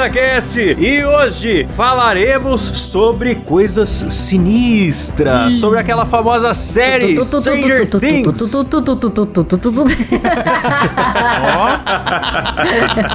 [0.00, 8.54] BudaCast e hoje falaremos sobre coisas sinistras, sobre aquela famosa série Stranger Things.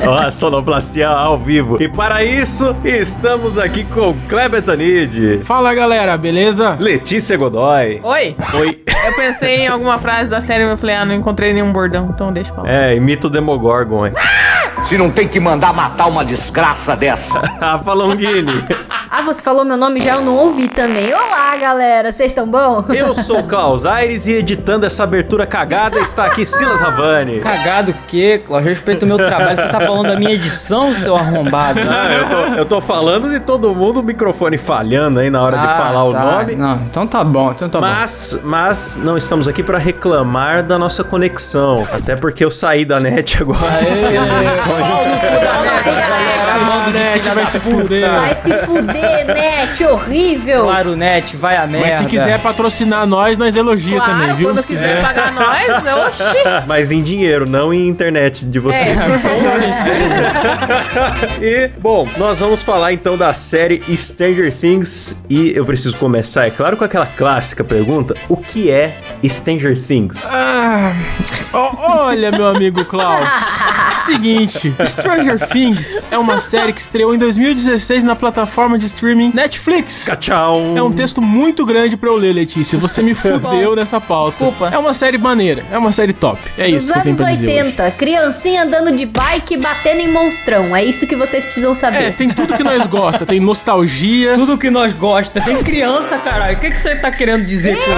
[0.05, 1.81] Ó, a sonoplastia ao vivo.
[1.81, 6.77] E para isso, estamos aqui com Kleber Tanid, Fala galera, beleza?
[6.79, 7.99] Letícia Godoy.
[8.03, 8.83] Oi, Oi.
[9.07, 12.11] eu pensei em alguma frase da série, mas eu falei, ah, não encontrei nenhum bordão,
[12.13, 12.69] então deixa pra lá.
[12.69, 14.13] É, imita o Demogorgon, hein?
[14.87, 17.39] Se não tem que mandar matar uma desgraça dessa.
[17.59, 18.63] Rafa Longini.
[19.09, 21.11] Ah, você falou meu nome já, eu não ouvi também.
[21.13, 22.83] Olá, galera, vocês estão bom?
[22.89, 27.39] Eu sou o Klaus Aires e editando essa abertura cagada está aqui Silas Ravani.
[27.39, 28.69] Cagado o quê, Cláudio?
[28.69, 29.57] Respeita o meu trabalho.
[29.57, 31.79] Você tá falando da minha edição, seu arrombado?
[31.79, 35.57] Ah, eu, tô, eu tô falando de todo mundo, o microfone falhando aí na hora
[35.57, 36.19] de Ah, falar o tá.
[36.19, 36.55] nome.
[36.55, 37.87] Não, então tá bom, então tá bom.
[37.87, 41.87] Mas, mas não estamos aqui para reclamar da nossa conexão.
[41.91, 43.59] Até porque eu saí da net agora.
[46.85, 48.09] A net vai se fuder.
[48.11, 50.63] Vai se fuder, net, horrível.
[50.63, 51.87] Claro, net, vai a merda.
[51.87, 54.49] Mas se quiser patrocinar nós, nós elogia Claro, também, viu?
[54.49, 55.67] quando Se quiser pagar nós,
[56.07, 56.37] oxi.
[56.67, 58.95] Mas em dinheiro, não em internet de vocês.
[61.41, 65.15] e, bom, nós vamos falar então da série Stranger Things.
[65.29, 70.27] E eu preciso começar, é claro, com aquela clássica pergunta: o que é Stranger Things?
[70.31, 70.93] Ah,
[71.53, 73.27] olha, meu amigo Klaus.
[74.05, 80.09] Seguinte, Stranger Things é uma série que estreou em 2016 na plataforma de streaming Netflix.
[80.19, 80.73] Tchau!
[80.75, 82.77] É um texto muito grande pra eu ler, Letícia.
[82.79, 84.31] Você me fudeu nessa pauta.
[84.37, 84.69] Desculpa.
[84.73, 86.39] É uma série maneira, é uma série top.
[86.57, 87.59] É Dos isso que eu tenho anos pra dizer hoje.
[87.67, 90.75] 80, criancinha andando de bike e batendo em monstrão.
[90.75, 92.13] É isso que vocês precisam É, saber.
[92.13, 94.33] tem tudo que nós gosta, tem nostalgia.
[94.35, 95.41] Tudo que nós gosta.
[95.41, 96.57] Tem criança, caralho.
[96.57, 97.91] O que, que você tá querendo dizer com isso?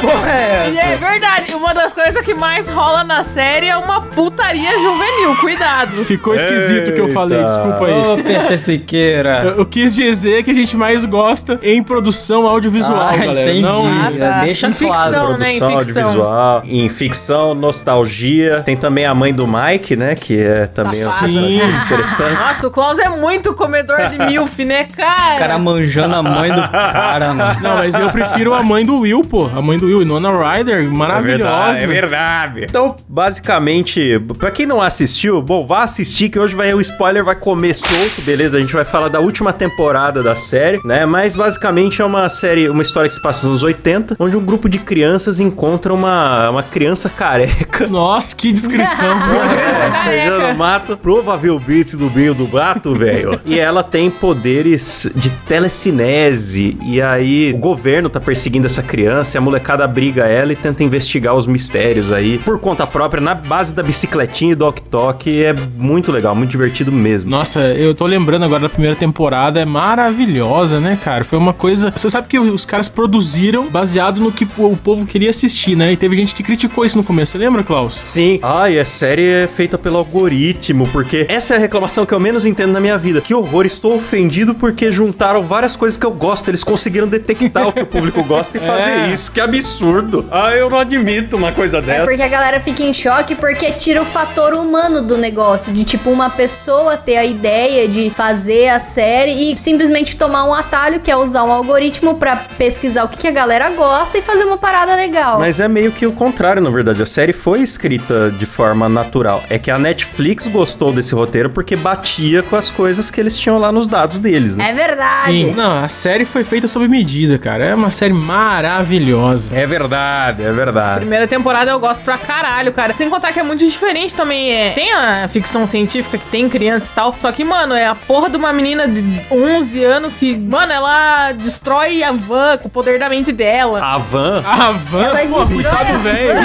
[0.00, 0.88] que porra é E essa?
[0.88, 5.92] é verdade, uma das coisas que mais rola na série é uma putaria juvenil, cuidado.
[6.04, 7.50] Ficou esquisito o que eu falei, Eita.
[7.52, 7.92] desculpa aí.
[7.92, 9.42] Ô, PC Siqueira.
[9.44, 13.50] Eu, eu quis dizer que a gente mais gosta em produção audiovisual, Ah, galera.
[13.50, 13.62] entendi.
[13.62, 14.40] Não, Ah, tá.
[14.44, 15.10] Deixa Em claro.
[15.12, 15.52] ficção, né?
[15.52, 16.02] Em Produção ficção.
[16.04, 18.62] audiovisual, em ficção, nostalgia.
[18.64, 20.14] Tem também a mãe do Mike, né?
[20.14, 21.32] Que é também uma Safado.
[21.32, 22.34] personagem interessante.
[22.34, 25.58] Nossa, o Klaus é muito comedor de milf, né, O cara cara?
[25.58, 27.56] manjando a mãe do cara, mano.
[27.60, 29.46] não, mas eu prefiro a mãe do Will, pô.
[29.54, 31.80] A mãe do Will, Nona Ryder, maravilhosa.
[31.80, 32.64] É verdade.
[32.64, 37.34] Então, basicamente, pra quem não assistiu, bom, vá assistir que hoje vai o spoiler vai
[37.34, 38.58] comer solto, beleza?
[38.58, 41.06] A gente vai falar da última temporada da série, né?
[41.06, 44.44] Mas basicamente é uma série, uma história que se passa nos anos 80, onde um
[44.44, 47.86] grupo de crianças encontra uma, uma criança careca.
[47.94, 49.14] Nossa, que descrição.
[49.24, 50.04] Careca.
[50.04, 53.40] Perdendo no mato, provavelmente do meio do mato, velho.
[53.46, 56.76] E ela tem poderes de telecinese.
[56.82, 60.82] E aí o governo tá perseguindo essa criança e a molecada briga ela e tenta
[60.82, 65.54] investigar os mistérios aí por conta própria, na base da bicicletinha e do ok É
[65.76, 67.30] muito legal, muito divertido mesmo.
[67.30, 71.24] Nossa, eu tô lembrando agora da primeira temporada, é maravilhosa, né, cara?
[71.24, 71.90] Foi uma coisa.
[71.90, 75.92] Você sabe que os caras produziram baseado no que o povo queria assistir, né?
[75.92, 77.32] E teve gente que criticou isso no começo.
[77.32, 77.94] Você lembra, Klaus?
[77.96, 78.38] Sim.
[78.42, 82.20] Ah, e a série é feita pelo algoritmo, porque essa é a reclamação que eu
[82.20, 83.20] menos entendo na minha vida.
[83.20, 86.48] Que horror, estou ofendido porque juntaram várias coisas que eu gosto.
[86.48, 89.12] Eles conseguiram detectar o que o público gosta e fazer É.
[89.12, 89.32] isso.
[89.32, 90.26] Que absurdo.
[90.30, 92.04] Ah, eu não admito uma coisa É dessa.
[92.04, 95.72] porque a galera fica em choque porque tira o fator humano do negócio.
[95.72, 100.52] De tipo, uma pessoa ter a ideia de fazer a série e simplesmente tomar um
[100.52, 104.22] atalho, que é usar um algoritmo pra pesquisar o que, que a galera gosta e
[104.22, 105.38] fazer uma parada legal.
[105.38, 107.00] Mas é meio que o contrário, na verdade.
[107.04, 109.44] A série foi escrita de forma natural.
[109.48, 113.58] É que a Netflix gostou desse roteiro porque batia com as coisas que eles tinham
[113.58, 114.70] lá nos dados deles, né?
[114.70, 115.24] É verdade.
[115.26, 115.52] Sim.
[115.54, 117.64] Não, a série foi feita sob medida, cara.
[117.64, 119.54] É uma série maravilhosa.
[119.54, 121.00] É verdade, é verdade.
[121.00, 122.92] Primeira temporada eu gosto pra caralho, cara.
[122.92, 124.50] Sem contar que é muito diferente também.
[124.50, 124.70] É.
[124.70, 127.14] Tem a ficção científica que tem criança e tal.
[127.18, 131.32] Só que, mano, é a porra de uma menina de 11 anos que, mano, ela
[131.32, 133.80] destrói a van com o poder da mente dela.
[133.84, 134.42] A Van.
[134.44, 136.40] A Van, Ela pô, destrói coitado a velho.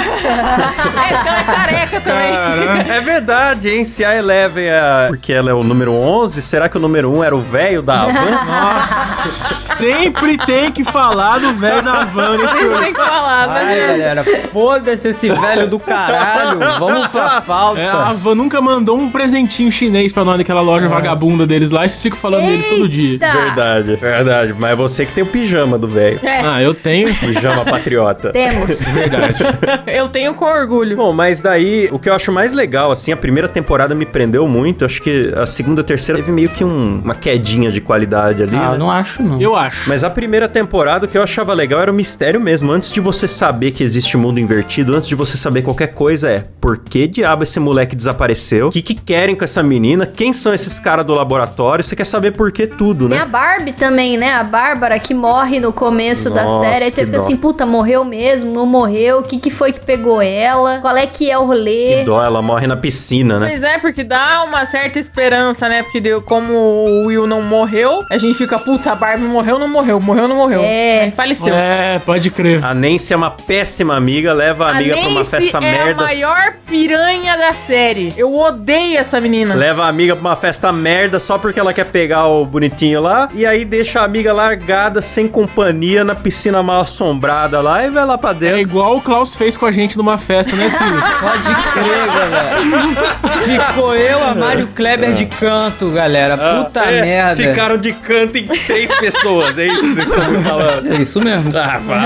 [1.00, 2.32] É, porque ela é careca também.
[2.32, 2.92] Caraca.
[2.92, 3.84] É verdade, hein?
[3.84, 5.06] Se a Eleven é.
[5.08, 8.06] Porque ela é o número 11, será que o número 1 era o velho da
[8.06, 8.44] Van?
[8.46, 13.86] Nossa, sempre tem que falar do velho da Van nesse Sempre tem que falar, né?
[13.86, 16.58] galera, foda-se esse velho do caralho.
[16.78, 17.80] Vamos pra pauta.
[17.80, 21.84] É, a Van nunca mandou um presentinho chinês pra nós daquela loja vagabunda deles lá
[21.84, 23.12] e vocês ficam falando deles todo dia.
[23.12, 23.32] Eita!
[23.32, 24.54] Verdade, verdade.
[24.58, 26.18] Mas é você que tem o pijama do velho.
[26.22, 27.12] É, Ah, eu tenho.
[27.14, 28.30] Pijama patriota.
[28.32, 28.80] Temos.
[28.90, 29.36] Verdade.
[29.86, 30.96] eu tenho com orgulho.
[30.96, 34.46] Bom, mas daí, o que eu acho mais legal, assim, a primeira temporada me prendeu
[34.46, 34.84] muito.
[34.84, 38.42] Acho que a segunda e a terceira teve meio que um- uma quedinha de qualidade
[38.42, 38.54] ali.
[38.56, 38.74] Ah, né?
[38.74, 39.40] eu não acho, não.
[39.40, 39.88] Eu acho.
[39.88, 42.70] Mas a primeira temporada, o que eu achava legal era o mistério mesmo.
[42.70, 46.44] Antes de você saber que existe mundo invertido, antes de você saber qualquer coisa, é
[46.60, 48.68] por que diabo esse moleque desapareceu?
[48.68, 50.06] O que, que querem com essa menina?
[50.06, 51.84] Quem são esses caras do laboratório?
[51.84, 53.22] Você quer saber por que tudo, Tem né?
[53.22, 54.32] a Barbie também, né?
[54.34, 56.84] A Bárbara que morre no começo da Nossa, série.
[56.84, 57.24] Aí você que fica dó.
[57.24, 58.52] assim, puta, morreu mesmo?
[58.52, 59.18] Não morreu?
[59.18, 60.78] O que, que foi que pegou ela?
[60.78, 61.98] Qual é que é o rolê?
[61.98, 63.48] Que dó, ela morre na piscina, né?
[63.48, 65.82] Pois é, porque dá uma certa esperança, né?
[65.82, 69.68] Porque deu, como o Will não morreu, a gente fica, puta, a Barbie morreu, não
[69.68, 70.60] morreu, morreu, não morreu.
[70.62, 71.04] É.
[71.04, 71.52] Aí faleceu.
[71.52, 72.64] É, pode crer.
[72.64, 76.02] A Nancy é uma péssima amiga, leva a amiga pra uma Nancy festa é merda.
[76.02, 78.12] a maior piranha da série.
[78.16, 79.54] Eu odeio essa menina.
[79.54, 83.28] Leva a amiga pra uma festa merda só porque ela quer pegar o bonitinho lá.
[83.34, 88.04] E aí deixa a amiga largada, sem companhia, na piscina mal assombrada lá e vai
[88.04, 88.58] lá pra É dentro.
[88.58, 91.08] igual o Klaus fez com a gente numa festa, né, Silas?
[91.20, 91.42] Pode
[91.72, 93.64] crer, galera.
[93.66, 96.36] Ficou eu, a Mário Kleber de canto, galera.
[96.36, 97.36] Puta É, merda.
[97.36, 100.92] Ficaram de canto em três pessoas, é isso que vocês estão me falando.
[100.92, 101.50] É isso mesmo.
[101.56, 102.00] Ah, vá.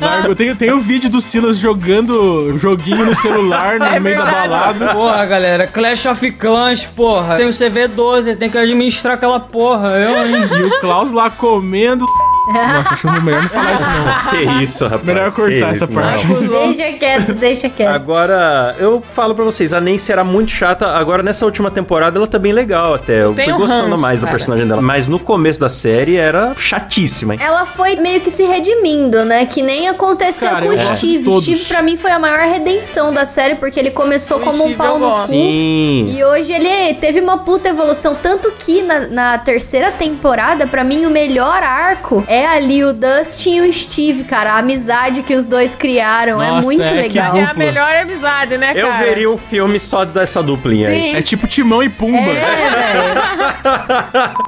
[0.00, 0.34] Não, largo.
[0.34, 4.94] Tem, tem o vídeo do Silas jogando joguinho no celular no É meio da balada.
[4.94, 7.36] Porra, galera, Clash of Clans, porra.
[7.36, 9.90] Tem o CV12, tem que administrar aquela porra.
[9.90, 10.48] Eu, hein?
[10.58, 12.06] E o Klaus lá comendo.
[12.48, 14.12] Nossa, acho melhor não falar isso, não.
[14.58, 15.04] Que isso, rapaz.
[15.04, 15.94] Melhor cortar isso, essa não.
[16.02, 16.26] parte.
[16.26, 17.88] Deixa quieto, deixa quieto.
[17.90, 20.86] Agora, eu falo pra vocês, a Nancy era muito chata.
[20.88, 23.22] Agora, nessa última temporada, ela tá bem legal até.
[23.22, 24.32] Eu, fui tenho gostando ranço, mais do cara.
[24.36, 24.82] personagem dela.
[24.82, 27.40] Mas no começo da série era chatíssima, hein?
[27.42, 29.46] Ela foi meio que se redimindo, né?
[29.46, 31.24] Que nem aconteceu Cara, com eu o Steve.
[31.24, 31.44] todos.
[31.44, 34.66] Steve, pra mim, foi a maior redenção da série, porque ele começou O como um
[34.66, 35.26] Steve pau eu no cu.
[35.26, 36.06] Sim.
[36.16, 38.16] E hoje ele teve uma puta evolução.
[38.20, 43.56] Tanto que na, na terceira temporada, pra mim, o melhor arco é ali o Dustin
[43.56, 44.54] e o Steve, cara.
[44.54, 47.36] A amizade que os dois criaram é Nossa, muito é, legal.
[47.36, 49.04] É a melhor amizade, né, Eu cara?
[49.04, 50.94] veria um filme só dessa duplinha aí.
[50.94, 51.16] Sim.
[51.16, 52.16] É tipo Timão e Pumba.
[52.18, 53.12] É.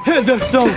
[0.17, 0.67] Anderson!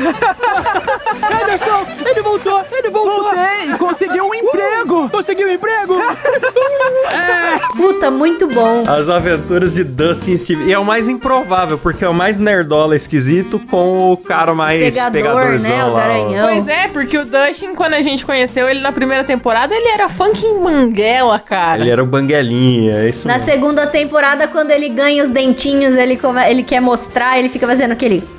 [1.43, 1.87] Anderson!
[2.05, 2.63] Ele voltou!
[2.71, 3.23] Ele voltou!
[3.23, 3.73] Voltei!
[3.79, 5.09] Conseguiu um emprego!
[5.09, 5.95] Conseguiu um emprego!
[7.75, 8.85] Puta, muito bom.
[8.87, 10.65] As aventuras de Dustin e Steve.
[10.67, 14.95] E é o mais improvável, porque é o mais nerdola esquisito com o cara mais
[14.95, 15.85] Pegador, pegadorzão né?
[15.85, 15.93] O lá.
[15.93, 15.95] ó.
[15.95, 16.49] garanhão.
[16.49, 20.09] Pois é, porque o Dustin, quando a gente conheceu ele na primeira temporada, ele era
[20.09, 21.81] funk manguela, cara.
[21.81, 23.51] Ele era o banguelinha, é isso Na mesmo.
[23.51, 27.93] segunda temporada, quando ele ganha os dentinhos, ele, come- ele quer mostrar, ele fica fazendo
[27.93, 28.23] aquele.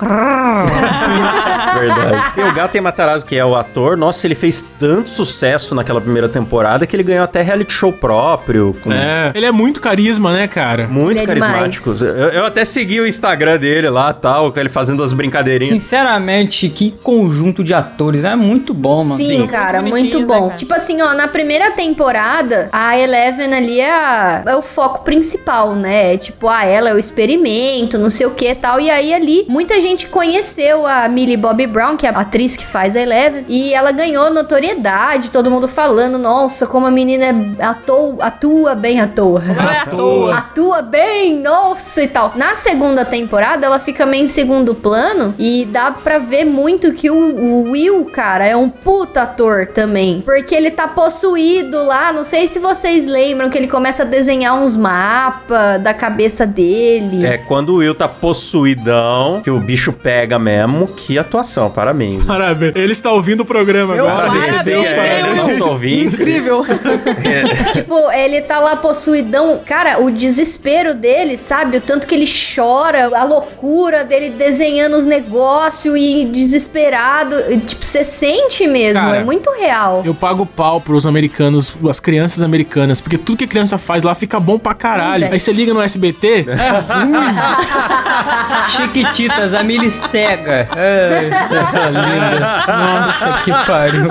[1.78, 2.32] Verdade.
[2.36, 6.28] E o Gaten Matarazzo, que é o ator, nossa, ele fez tanto sucesso naquela primeira
[6.28, 8.76] temporada que ele ganhou até reality show próprio.
[8.82, 9.30] Com É.
[9.34, 10.86] Ele é muito carisma, né, cara?
[10.88, 11.94] Muito é carismático.
[12.00, 15.70] Eu, eu até segui o Instagram dele lá tal, com ele fazendo as brincadeirinhas.
[15.80, 18.24] Sinceramente, que conjunto de atores.
[18.24, 19.16] É muito bom, mano.
[19.16, 20.34] Sim, cara, Muito muito bonitinhos, bom.
[20.34, 20.56] né, cara?
[20.58, 25.74] Tipo assim, ó, na primeira temporada, a Eleven ali é, a- é o foco principal,
[25.74, 26.16] né?
[26.16, 28.80] Tipo, ah, ela é o experimento, não sei o que e tal.
[28.80, 32.64] E aí ali, muita gente conheceu a Millie Bobby Brown, que é a atriz que
[32.66, 37.26] faz a Eleven, e ela ganhou notoriedade, todo mundo falando, nossa, como a menina
[37.58, 39.40] é atou, atua bem à toa.
[39.40, 40.34] Não é à toa.
[40.38, 42.32] atua bem, nossa e tal.
[42.36, 47.10] Na segunda temporada, ela fica meio em segundo plano e dá pra ver muito que
[47.10, 50.20] o, o Will, cara, é um puta ator também.
[50.20, 54.54] Porque ele tá possuído lá, não sei se vocês lembram que ele começa a desenhar
[54.54, 57.26] uns mapas da cabeça dele.
[57.26, 62.24] É, quando o Will tá possuidão, que o bicho pega mesmo, que atuação, parabéns.
[62.24, 62.72] Parabéns.
[62.74, 64.28] Ele está ouvindo o programa Eu agora.
[64.28, 65.36] parabéns, os é, parabéns.
[65.36, 66.14] nosso ouvinte.
[66.16, 66.64] Incrível.
[67.72, 69.60] Tipo, ele tá lá possuidão.
[69.64, 71.78] Cara, o desespero dele, sabe?
[71.78, 77.36] O tanto que ele chora, a loucura dele desenhando os negócios e desesperado.
[77.66, 78.29] Tipo, você sente
[78.68, 80.02] mesmo, Cara, é muito real.
[80.04, 84.14] Eu pago pau pros americanos, as crianças americanas, porque tudo que a criança faz lá
[84.14, 85.22] fica bom pra caralho.
[85.22, 85.32] velho.
[85.34, 86.50] Aí você liga no SBT, é.
[88.68, 90.68] Chiquititas, a Mili cega.
[90.70, 92.64] Ai, coisa linda.
[92.66, 94.08] Nossa, que pariu.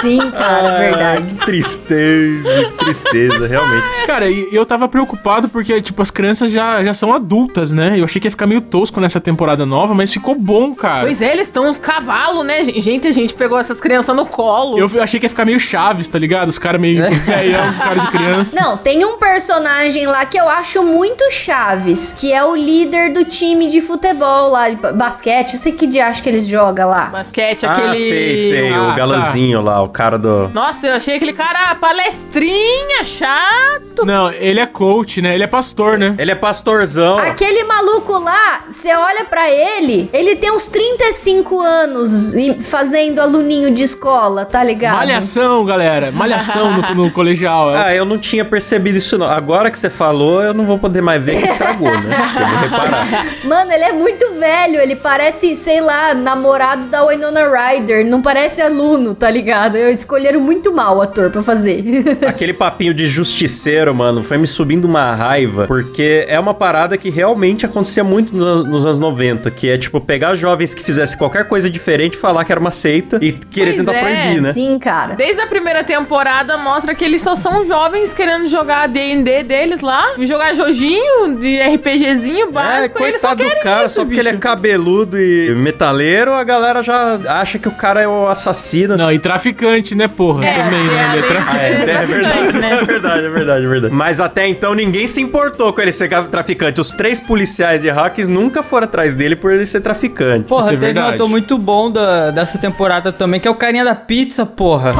[0.00, 1.34] Sim, cara, Ai, verdade.
[1.34, 3.84] Que tristeza, que tristeza, realmente.
[4.06, 7.98] Cara, e eu tava preocupado porque, tipo, as crianças já, já são adultas, né?
[7.98, 11.02] Eu achei que ia ficar meio tosco nessa temporada nova, mas ficou bom, cara.
[11.02, 12.64] Pois é, eles estão uns cavalos, né?
[12.64, 14.78] Gente, a gente pegou essas crianças no colo.
[14.78, 16.48] Eu achei que ia ficar meio chaves, tá ligado?
[16.48, 18.60] Os caras meio velhão, cara de criança.
[18.60, 23.24] Não, tem um personagem lá que eu acho muito chaves, que é o líder do
[23.24, 26.88] time de futebol lá, de ba- basquete, não sei que dia acho que eles jogam
[26.88, 27.06] lá.
[27.06, 27.96] Basquete, Ah, aquele.
[27.96, 28.72] sei, sei.
[28.72, 30.48] Ah, o galãzinho lá, o cara do...
[30.48, 34.04] Nossa, eu achei aquele cara palestrinha, chato.
[34.04, 35.34] Não, ele é coach, né?
[35.34, 36.14] Ele é pastor, né?
[36.18, 37.18] Ele é pastorzão.
[37.18, 42.17] Aquele maluco lá, você olha pra ele, ele tem uns 35 anos
[42.62, 44.96] fazendo aluninho de escola, tá ligado?
[44.96, 46.10] Malhação, galera.
[46.10, 47.74] Malhação no, no colegial.
[47.74, 49.26] É Ah, eu não tinha percebido isso não.
[49.26, 52.16] Agora que você falou, eu não vou poder mais ver que estragou, né?
[52.38, 53.26] Eu vou reparar.
[53.44, 58.60] Mano, ele é muito velho, ele parece, sei lá, namorado da Winona Ryder, não parece
[58.60, 59.76] aluno, tá ligado?
[59.76, 61.82] Eu escolheram muito mal o ator pra fazer.
[62.26, 67.10] Aquele papinho de justiceiro, mano, foi me subindo uma raiva, porque é uma parada que
[67.10, 71.46] realmente acontecia muito no- nos anos 90, que é tipo pegar jovens que fizessem qualquer
[71.48, 74.52] coisa diferente, falar que era uma seita e querer Pois tentar é, proibir, né?
[74.52, 75.14] Sim, cara.
[75.14, 80.14] Desde a primeira temporada mostra que eles só são jovens querendo jogar D&D deles lá,
[80.20, 84.04] jogar joguinho de RPGzinho É, básico, e eles só coitado do querem cara, isso, só
[84.04, 84.42] porque ele é bicho.
[84.42, 88.96] cabeludo e metaleiro, a galera já acha que o cara é o assassino.
[88.96, 90.44] Não, e traficante, né, porra?
[90.46, 91.12] É, Também, né?
[91.14, 91.58] é Ele é a traficante.
[91.58, 92.70] Ah, é, é verdade, né?
[92.80, 93.94] é verdade, é verdade, é verdade.
[93.94, 96.80] Mas até então ninguém se importou com ele ser traficante.
[96.80, 100.44] Os três policiais de hacks nunca foram atrás dele por ele ser traficante.
[100.44, 103.54] Porra, Isso é teve um ator muito bom da, dessa temporada também, que é o
[103.54, 104.92] carinha da pizza, porra.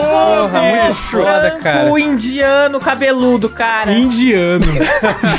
[0.00, 1.90] Porra, muito foda, cara.
[1.92, 3.92] O indiano cabeludo, cara.
[3.92, 4.64] Indiano.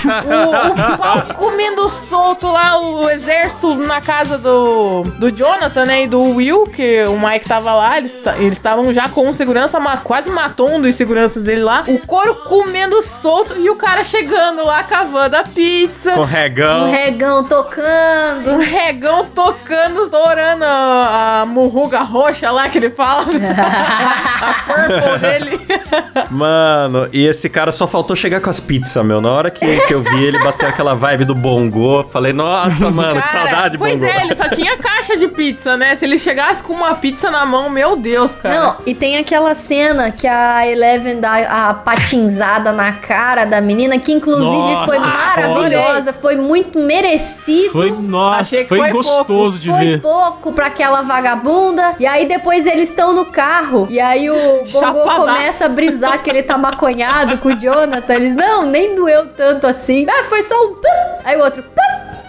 [0.05, 6.03] o, o pau comendo solto lá, o exército na casa do, do Jonathan, né?
[6.03, 9.79] E do Will, que o Mike tava lá, eles ta- eles estavam já com segurança,
[9.79, 11.83] ma- quase matou um dos seguranças dele lá.
[11.87, 16.11] O couro comendo solto e o cara chegando lá, cavando a pizza.
[16.13, 16.91] Com Um regão.
[16.91, 18.51] regão tocando.
[18.51, 23.25] Um regão tocando, dourando a, a murruga roxa lá que ele fala.
[23.29, 25.59] a purple dele.
[26.29, 29.19] Mano, e esse cara só faltou chegar com as pizzas, meu.
[29.21, 33.21] Na hora que, que eu vi ele bater aquela vibe do bongo, falei, nossa, mano,
[33.21, 34.05] que Cara, saudade, Pois bongo.
[34.05, 35.95] é, ele só tinha caixa de pizza, né?
[35.95, 38.55] Se ele chegasse com uma pizza na mão, meu Deus, cara.
[38.55, 43.97] Não, e tem aquela cena que a Eleven dá a patinzada na cara da menina,
[43.99, 47.71] que inclusive Nossa, foi maravilhosa, foi muito merecido.
[47.71, 50.01] Foi, nossa, Achei que foi, foi gostoso de Foi ver.
[50.01, 51.93] pouco pra aquela vagabunda.
[51.99, 53.87] E aí depois eles estão no carro.
[53.89, 54.35] E aí o
[54.71, 58.13] Bongo começa a brisar que ele tá maconhado com o Jonathan.
[58.13, 60.05] Eles, não, nem doeu tanto assim.
[60.07, 60.75] Ah, foi só um.
[60.75, 61.17] pum.
[61.23, 61.63] Aí o outro.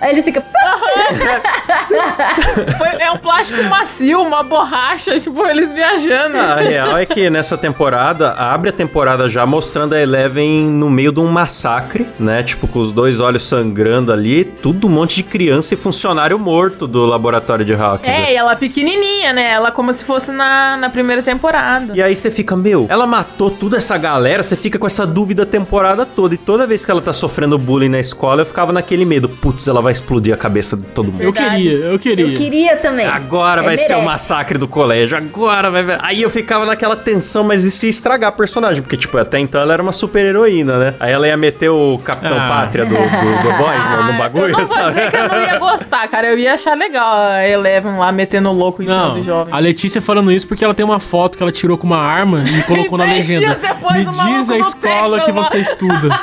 [0.00, 0.42] Aí eles ficam.
[0.42, 0.56] pum.
[2.78, 6.36] Foi- é um plástico macio, uma borracha, tipo, eles viajando.
[6.38, 11.12] A real é que nessa temporada, abre a temporada já mostrando a Eleven no meio
[11.12, 12.42] de um massacre, né?
[12.42, 16.86] Tipo, com os dois olhos sangrando ali, tudo um monte de criança e funcionário morto
[16.86, 18.00] do laboratório de hack.
[18.04, 19.50] É, e ela pequenininha, né?
[19.50, 21.92] Ela como se fosse na, na primeira temporada.
[21.94, 25.44] E aí você fica, meu, ela matou toda essa galera, você fica com essa dúvida
[25.44, 26.34] a temporada toda.
[26.34, 29.28] E toda vez que ela tá sofrendo bullying na escola, eu ficava naquele medo.
[29.28, 31.22] Putz, ela vai explodir a cabeça de todo mundo.
[31.22, 32.26] Eu queria, eu queria.
[32.26, 33.06] Eu queria também.
[33.06, 34.06] Agora É, vai ser o merece.
[34.06, 35.98] massacre do colégio, agora vai.
[36.02, 39.60] Aí eu ficava naquela tensão, mas isso ia estragar a personagem, porque, tipo, até então
[39.60, 40.94] ela era uma super heroína, né?
[41.00, 42.48] Aí ela ia meter o Capitão Ah.
[42.48, 44.94] Pátria do, do, do Boys no, no Ah, bagulho, eu não vou sabe?
[44.94, 46.26] dizer que eu não ia gostar, cara.
[46.28, 49.52] Eu ia achar legal a Eleven lá metendo louco em cima Não, do jovem.
[49.54, 52.42] a Letícia falando isso porque ela tem uma foto que ela tirou com uma arma
[52.46, 53.54] e colocou na dez legenda.
[53.54, 56.08] dias depois, Me diz a escola que lá." você estuda.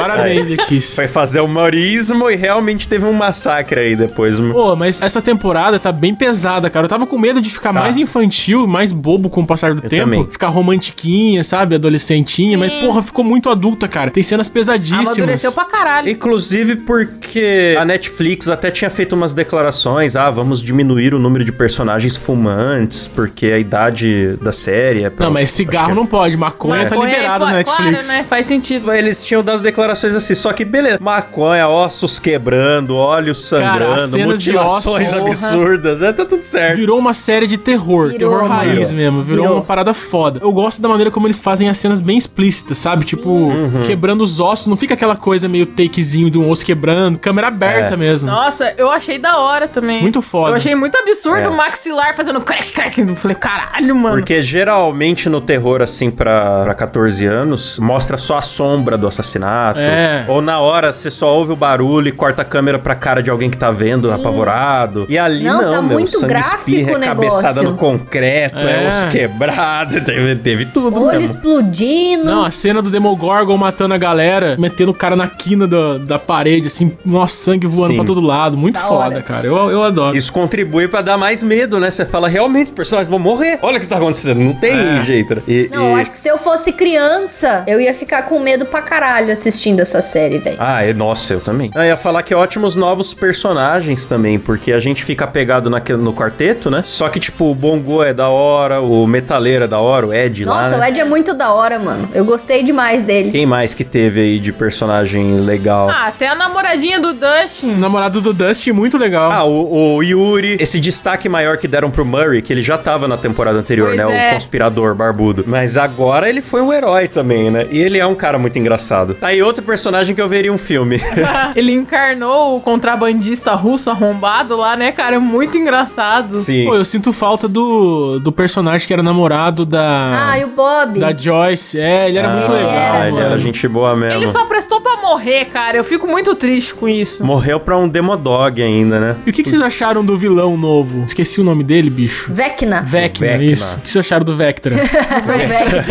[0.00, 0.96] Parabéns, Letícia.
[0.96, 4.38] Foi fazer humorismo e realmente teve um massacre aí depois.
[4.38, 6.86] Pô, mas essa temporada tá bem pesada, cara.
[6.86, 7.80] Eu tava com medo de ficar Tá.
[7.80, 10.04] mais infantil, mais bobo com o passar do Eu tempo.
[10.04, 10.26] também.
[10.30, 11.74] Ficar romantiquinha, sabe?
[11.76, 12.56] Adolescentinha.
[12.58, 14.10] Mas, porra, ficou muito adulta, cara.
[14.10, 15.08] Tem cenas pesadíssimas.
[15.08, 16.08] Amadureceu pra caralho.
[16.08, 21.52] Inclusive porque a Netflix até tinha feito umas declarações, ah, vamos diminuir o número de
[21.52, 25.26] personagens fumantes, porque a idade da série é pra...
[25.26, 26.36] Não, mas cigarro é- não pode.
[26.36, 27.90] Maconha tá Maconha, liberado pô, na Netflix.
[28.06, 28.24] Claro, né?
[28.24, 28.92] Faz sentido.
[28.92, 30.98] Eles tinham dado declarações assim, só que beleza.
[31.00, 36.02] Maconha, ossos quebrando, olhos Cara, sangrando, de mutilações ossos- absurdas.
[36.02, 36.76] É, tá tudo certo.
[36.76, 38.54] Virou uma série de terror, Virou, terror mano.
[38.54, 39.22] raiz mesmo.
[39.22, 39.56] Virou, Virou.
[39.58, 40.40] uma parada foda.
[40.42, 43.04] Eu gosto da maneira como eles fazem as cenas bem explícitas, sabe?
[43.04, 43.82] Tipo, Uhum.
[43.84, 44.66] quebrando os ossos.
[44.66, 47.18] Não fica aquela coisa meio takezinho de um osso quebrando.
[47.18, 47.96] Câmera aberta É.
[47.96, 48.28] mesmo.
[48.30, 50.00] Nossa, eu achei da hora também.
[50.02, 50.50] Muito foda.
[50.52, 51.48] Eu achei muito absurdo É.
[51.48, 53.00] o maxilar fazendo crack, crack.
[53.00, 54.16] Eu falei, caralho, mano.
[54.16, 59.78] Porque geralmente no terror, assim, pra, pra 14 anos, mostra só a sombra do assassinato.
[59.80, 60.24] É.
[60.28, 63.30] Ou na hora você só ouve o barulho e corta a câmera pra cara de
[63.30, 65.06] alguém que tá vendo, apavorado.
[65.08, 65.98] E ali Não, não, tá meu.
[65.98, 68.88] muito sangue gráfico espirra, o é cabeçada no concreto, é, É.
[68.88, 70.00] osso quebrado.
[70.04, 71.36] Teve, teve tudo Olho mesmo.
[71.36, 72.24] explodindo.
[72.24, 76.18] Não, a cena do Demogorgon matando a galera, metendo o cara na quina da, da
[76.18, 77.96] parede, assim, nossa, sangue voando Sim.
[77.96, 78.56] pra todo lado.
[78.56, 79.22] Muito Da foda, hora.
[79.22, 79.46] cara.
[79.46, 80.16] Eu, eu adoro.
[80.16, 81.90] Isso contribui pra dar mais medo, né?
[81.90, 83.58] Você fala, realmente, os personagens vão morrer.
[83.62, 84.38] Olha o que tá acontecendo.
[84.40, 85.02] Não tem É.
[85.04, 85.42] jeito.
[85.46, 88.82] E, Não, e- acho que se eu fosse criança, eu ia ficar com medo pra
[88.82, 90.56] caralho assistindo essa série, velho.
[90.58, 91.70] Ah, é, nossa, eu também.
[91.74, 96.12] Eu ia falar que ótimos novos personagens também, porque a gente fica apegado naquele, no
[96.14, 96.82] quarteto, né?
[96.84, 100.44] Só que, tipo, o Bongo é da hora, o Metaleiro é da hora, o Ed
[100.44, 100.78] lá, Nossa, né?
[100.78, 102.08] o Ed é muito da hora, mano.
[102.14, 103.30] Eu gostei demais dele.
[103.30, 105.88] Quem mais que teve aí de personagem legal?
[105.90, 107.74] Ah, até a namoradinha do O Dustin.
[107.74, 109.30] namorado do Dusty, muito legal.
[109.30, 113.06] Ah, o, o Yuri, esse destaque maior que deram pro Murray, que ele já tava
[113.08, 114.28] na temporada anterior, Pois né?
[114.28, 114.30] é.
[114.30, 115.44] O conspirador barbudo.
[115.46, 117.66] Mas agora ele foi um herói também, né?
[117.70, 119.14] E ele é um cara muito engraçado.
[119.14, 121.00] Tá aí outro personagem que eu veria um filme.
[121.54, 125.18] Ele encarnou o contrabandista russo arrombado lá, né, cara?
[125.20, 126.36] Muito engraçado.
[126.36, 126.66] Sim.
[126.66, 130.30] Pô, eu sinto falta do, do personagem que era namorado da.
[130.30, 130.98] Ah, e o Bob?
[130.98, 131.78] Da Joyce.
[131.78, 132.72] É, ele era muito Ah, legal.
[132.72, 134.20] era, ele era gente boa mesmo.
[134.20, 135.76] Ele só prestou pra morrer, cara.
[135.76, 137.24] Eu fico muito triste com isso.
[137.24, 139.16] Morreu pra um Demodog ainda, né?
[139.26, 141.04] E o que, que vocês acharam do vilão novo?
[141.04, 142.32] Esqueci o nome dele, bicho.
[142.32, 142.82] Vecna.
[142.82, 143.44] Vecna, Vecna.
[143.44, 143.76] isso.
[143.78, 144.76] O que vocês acharam do Vectra?
[145.24, 145.84] Foi Vecna.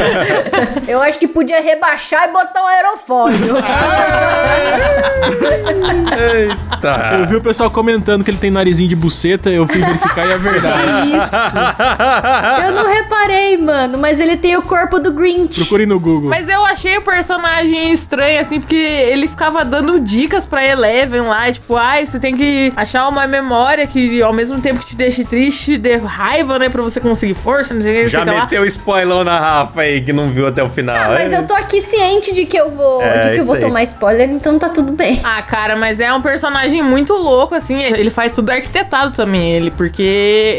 [0.87, 3.48] Eu acho que podia rebaixar e botar um aerofólio.
[6.19, 7.17] Eita.
[7.19, 10.31] eu vi o pessoal comentando que ele tem narizinho de buceta, eu fui verificar e
[10.31, 11.17] é verdade.
[11.17, 11.35] Isso.
[12.65, 15.59] Eu não reparei, mano, mas ele tem o corpo do Grinch.
[15.61, 16.29] Procure no Google.
[16.29, 21.51] Mas eu achei o personagem estranho, assim, porque ele ficava dando dicas pra Eleven lá,
[21.51, 25.23] tipo, ai, você tem que achar uma memória que ao mesmo tempo que te deixe
[25.23, 28.23] triste, dê raiva, né, pra você conseguir força, não sei o que, não Já o
[28.25, 28.41] que lá.
[28.41, 30.95] meteu spoilão na Rafa aí, que não viu até o final.
[30.95, 31.37] Ah, mas É.
[31.37, 33.61] eu tô aqui ciente de que eu vou, É, de que eu isso vou aí.
[33.61, 35.19] tomar spoiler, então tá tudo bem.
[35.23, 37.81] Ah, cara, mas é um personagem muito louco, assim.
[37.81, 40.01] Ele faz tudo arquitetado também, ele, porque